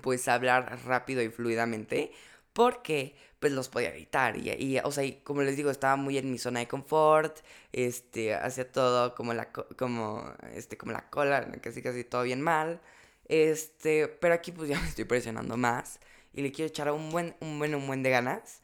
pues 0.01 0.27
hablar 0.27 0.79
rápido 0.85 1.21
y 1.21 1.29
fluidamente 1.29 2.11
porque 2.53 3.15
pues 3.39 3.53
los 3.53 3.69
podía 3.69 3.89
editar 3.93 4.35
y, 4.37 4.49
y, 4.51 4.79
o 4.79 4.91
sea, 4.91 5.03
como 5.23 5.43
les 5.43 5.55
digo, 5.57 5.69
estaba 5.69 5.95
muy 5.95 6.17
en 6.17 6.31
mi 6.31 6.39
zona 6.39 6.59
de 6.59 6.67
confort, 6.67 7.39
este, 7.71 8.33
hacía 8.33 8.71
todo 8.71 9.13
como 9.13 9.33
la, 9.35 9.51
como, 9.51 10.33
este, 10.55 10.75
como 10.77 10.91
la 10.91 11.07
cola, 11.09 11.47
casi 11.61 11.83
casi 11.83 12.03
todo 12.03 12.23
bien 12.23 12.41
mal, 12.41 12.81
este, 13.29 14.07
pero 14.07 14.33
aquí 14.33 14.51
pues 14.51 14.69
ya 14.69 14.79
me 14.81 14.87
estoy 14.87 15.05
presionando 15.05 15.57
más 15.57 15.99
y 16.33 16.41
le 16.41 16.51
quiero 16.51 16.67
echar 16.69 16.91
un 16.91 17.11
buen, 17.11 17.35
un 17.41 17.59
buen, 17.59 17.75
un 17.75 17.87
buen 17.87 18.03
de 18.03 18.09
ganas, 18.11 18.61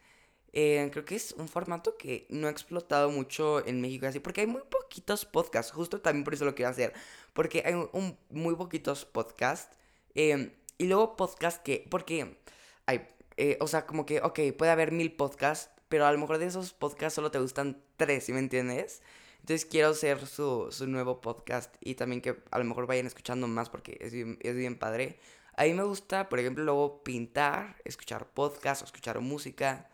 Eh, 0.53 0.89
creo 0.91 1.05
que 1.05 1.15
es 1.15 1.33
un 1.33 1.47
formato 1.49 1.97
que 1.97 2.27
no 2.29 2.47
ha 2.47 2.51
explotado 2.51 3.11
mucho 3.11 3.65
en 3.67 3.81
México 3.81 4.07
así, 4.07 4.19
porque 4.19 4.41
hay 4.41 4.47
muy 4.47 4.61
poquitos 4.69 5.25
podcasts, 5.25 5.71
justo 5.73 6.01
también 6.01 6.23
por 6.23 6.33
eso 6.33 6.45
lo 6.45 6.55
quiero 6.55 6.71
hacer, 6.71 6.93
porque 7.33 7.63
hay 7.65 7.73
un, 7.75 8.17
muy 8.29 8.55
poquitos 8.55 9.05
podcasts, 9.05 9.77
em, 10.15 10.51
y 10.77 10.85
luego 10.87 11.15
podcasts 11.15 11.59
que, 11.63 11.85
porque, 11.89 12.37
hay, 12.85 13.07
eh, 13.37 13.57
o 13.61 13.67
sea, 13.67 13.85
como 13.85 14.05
que, 14.05 14.21
ok, 14.21 14.39
puede 14.57 14.71
haber 14.71 14.91
mil 14.91 15.15
podcasts, 15.15 15.69
pero 15.89 16.05
a 16.05 16.11
lo 16.11 16.17
mejor 16.19 16.37
de 16.37 16.45
esos 16.47 16.73
podcasts 16.73 17.15
solo 17.15 17.31
te 17.31 17.39
gustan 17.39 17.81
tres, 17.97 18.25
¿sí 18.25 18.33
me 18.33 18.39
entiendes? 18.39 19.01
Entonces 19.43 19.65
quiero 19.65 19.89
hacer 19.89 20.25
su, 20.25 20.69
su 20.71 20.87
nuevo 20.87 21.19
podcast 21.19 21.75
y 21.81 21.95
también 21.95 22.21
que 22.21 22.41
a 22.49 22.59
lo 22.59 22.63
mejor 22.63 22.87
vayan 22.87 23.07
escuchando 23.07 23.45
más 23.45 23.69
porque 23.69 23.97
es 23.99 24.13
bien, 24.13 24.39
es 24.41 24.55
bien 24.55 24.79
padre. 24.79 25.19
A 25.57 25.65
mí 25.65 25.73
me 25.73 25.83
gusta, 25.83 26.29
por 26.29 26.39
ejemplo, 26.39 26.63
luego 26.63 27.03
pintar, 27.03 27.75
escuchar 27.83 28.25
podcast, 28.33 28.83
escuchar 28.83 29.19
música. 29.19 29.89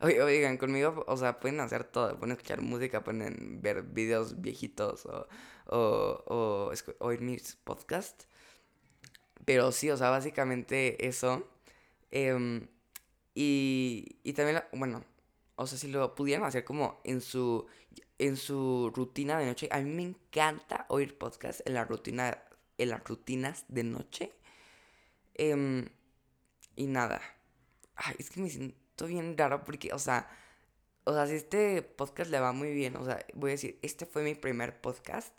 Oigan, 0.00 0.56
conmigo, 0.56 1.04
o 1.06 1.16
sea, 1.18 1.38
pueden 1.38 1.60
hacer 1.60 1.84
todo. 1.84 2.18
Pueden 2.18 2.32
escuchar 2.32 2.62
música, 2.62 3.04
pueden 3.04 3.60
ver 3.60 3.82
videos 3.82 4.40
viejitos 4.40 5.04
o, 5.04 5.28
o, 5.66 6.22
o 6.26 6.72
oír 7.00 7.20
mis 7.20 7.56
podcasts. 7.56 8.26
Pero 9.44 9.70
sí, 9.70 9.90
o 9.90 9.98
sea, 9.98 10.08
básicamente 10.08 11.06
eso. 11.06 11.46
Em, 12.10 12.68
y, 13.34 14.16
y 14.24 14.32
también, 14.32 14.64
bueno, 14.72 15.04
o 15.56 15.66
sea, 15.66 15.78
si 15.78 15.88
lo 15.88 16.14
pudieran 16.14 16.44
hacer 16.46 16.64
como 16.64 17.00
en 17.04 17.20
su, 17.20 17.66
en 18.18 18.36
su 18.36 18.92
rutina 18.94 19.38
de 19.38 19.46
noche. 19.46 19.68
A 19.70 19.80
mí 19.80 19.90
me 19.90 20.02
encanta 20.02 20.86
oír 20.88 21.18
podcast 21.18 21.60
en 21.66 21.74
la 21.74 21.84
rutina, 21.84 22.42
en 22.78 22.90
las 22.90 23.02
rutinas 23.04 23.64
de 23.68 23.84
noche. 23.84 24.32
Em, 25.34 25.88
y 26.76 26.86
nada. 26.86 27.20
Es 28.18 28.30
que 28.30 28.40
me 28.40 28.50
siento 28.50 29.06
bien 29.06 29.36
raro 29.38 29.64
porque, 29.64 29.92
o 29.92 29.98
sea, 29.98 30.28
o 31.04 31.12
sea, 31.14 31.26
si 31.26 31.34
este 31.34 31.82
podcast 31.82 32.30
le 32.30 32.40
va 32.40 32.52
muy 32.52 32.72
bien, 32.72 32.96
o 32.96 33.04
sea, 33.04 33.24
voy 33.34 33.50
a 33.50 33.52
decir, 33.52 33.78
este 33.82 34.06
fue 34.06 34.22
mi 34.22 34.34
primer 34.34 34.80
podcast 34.80 35.34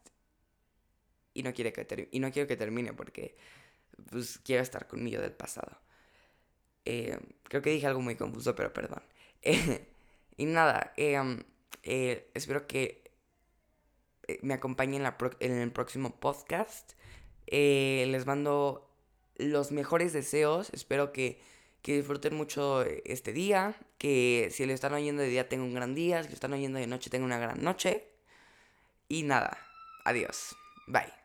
y 1.33 1.43
no, 1.43 1.53
quiere 1.53 1.73
que 1.73 2.09
y 2.11 2.19
no 2.19 2.31
quiero 2.31 2.47
que 2.47 2.55
termine 2.57 2.93
porque, 2.93 3.35
pues, 4.11 4.39
quiero 4.39 4.63
estar 4.63 4.87
conmigo 4.87 5.21
del 5.21 5.33
pasado. 5.33 5.79
Em, 6.85 7.19
creo 7.43 7.61
que 7.61 7.71
dije 7.71 7.87
algo 7.87 8.01
muy 8.01 8.15
confuso, 8.15 8.55
pero 8.55 8.71
perdón. 8.73 9.03
y 10.37 10.45
nada, 10.45 10.93
eh, 10.97 11.17
eh, 11.83 12.29
espero 12.33 12.67
que 12.67 13.11
eh, 14.27 14.39
me 14.41 14.53
acompañen 14.53 15.05
en, 15.39 15.51
el 15.51 15.71
próximo 15.71 16.19
podcast. 16.19 16.93
Eh, 17.47 18.05
les 18.09 18.25
mando 18.25 18.89
los 19.35 19.71
mejores 19.71 20.13
deseos. 20.13 20.69
Espero 20.73 21.11
que, 21.11 21.41
que, 21.81 21.97
disfruten 21.97 22.35
mucho 22.35 22.83
este 22.83 23.33
día. 23.33 23.75
Que 23.97 24.49
si 24.51 24.65
lo 24.65 24.73
están 24.73 24.93
oyendo 24.93 25.21
de 25.21 25.29
día 25.29 25.49
tengan 25.49 25.67
un 25.67 25.73
gran 25.73 25.95
día. 25.95 26.23
Si 26.23 26.29
lo 26.29 26.35
están 26.35 26.53
oyendo 26.53 26.79
de 26.79 26.87
noche 26.87 27.09
tengan 27.09 27.25
una 27.25 27.39
gran 27.39 27.63
noche. 27.63 28.09
Y 29.07 29.23
nada. 29.23 29.57
Adiós. 30.03 30.55
Bye. 30.87 31.24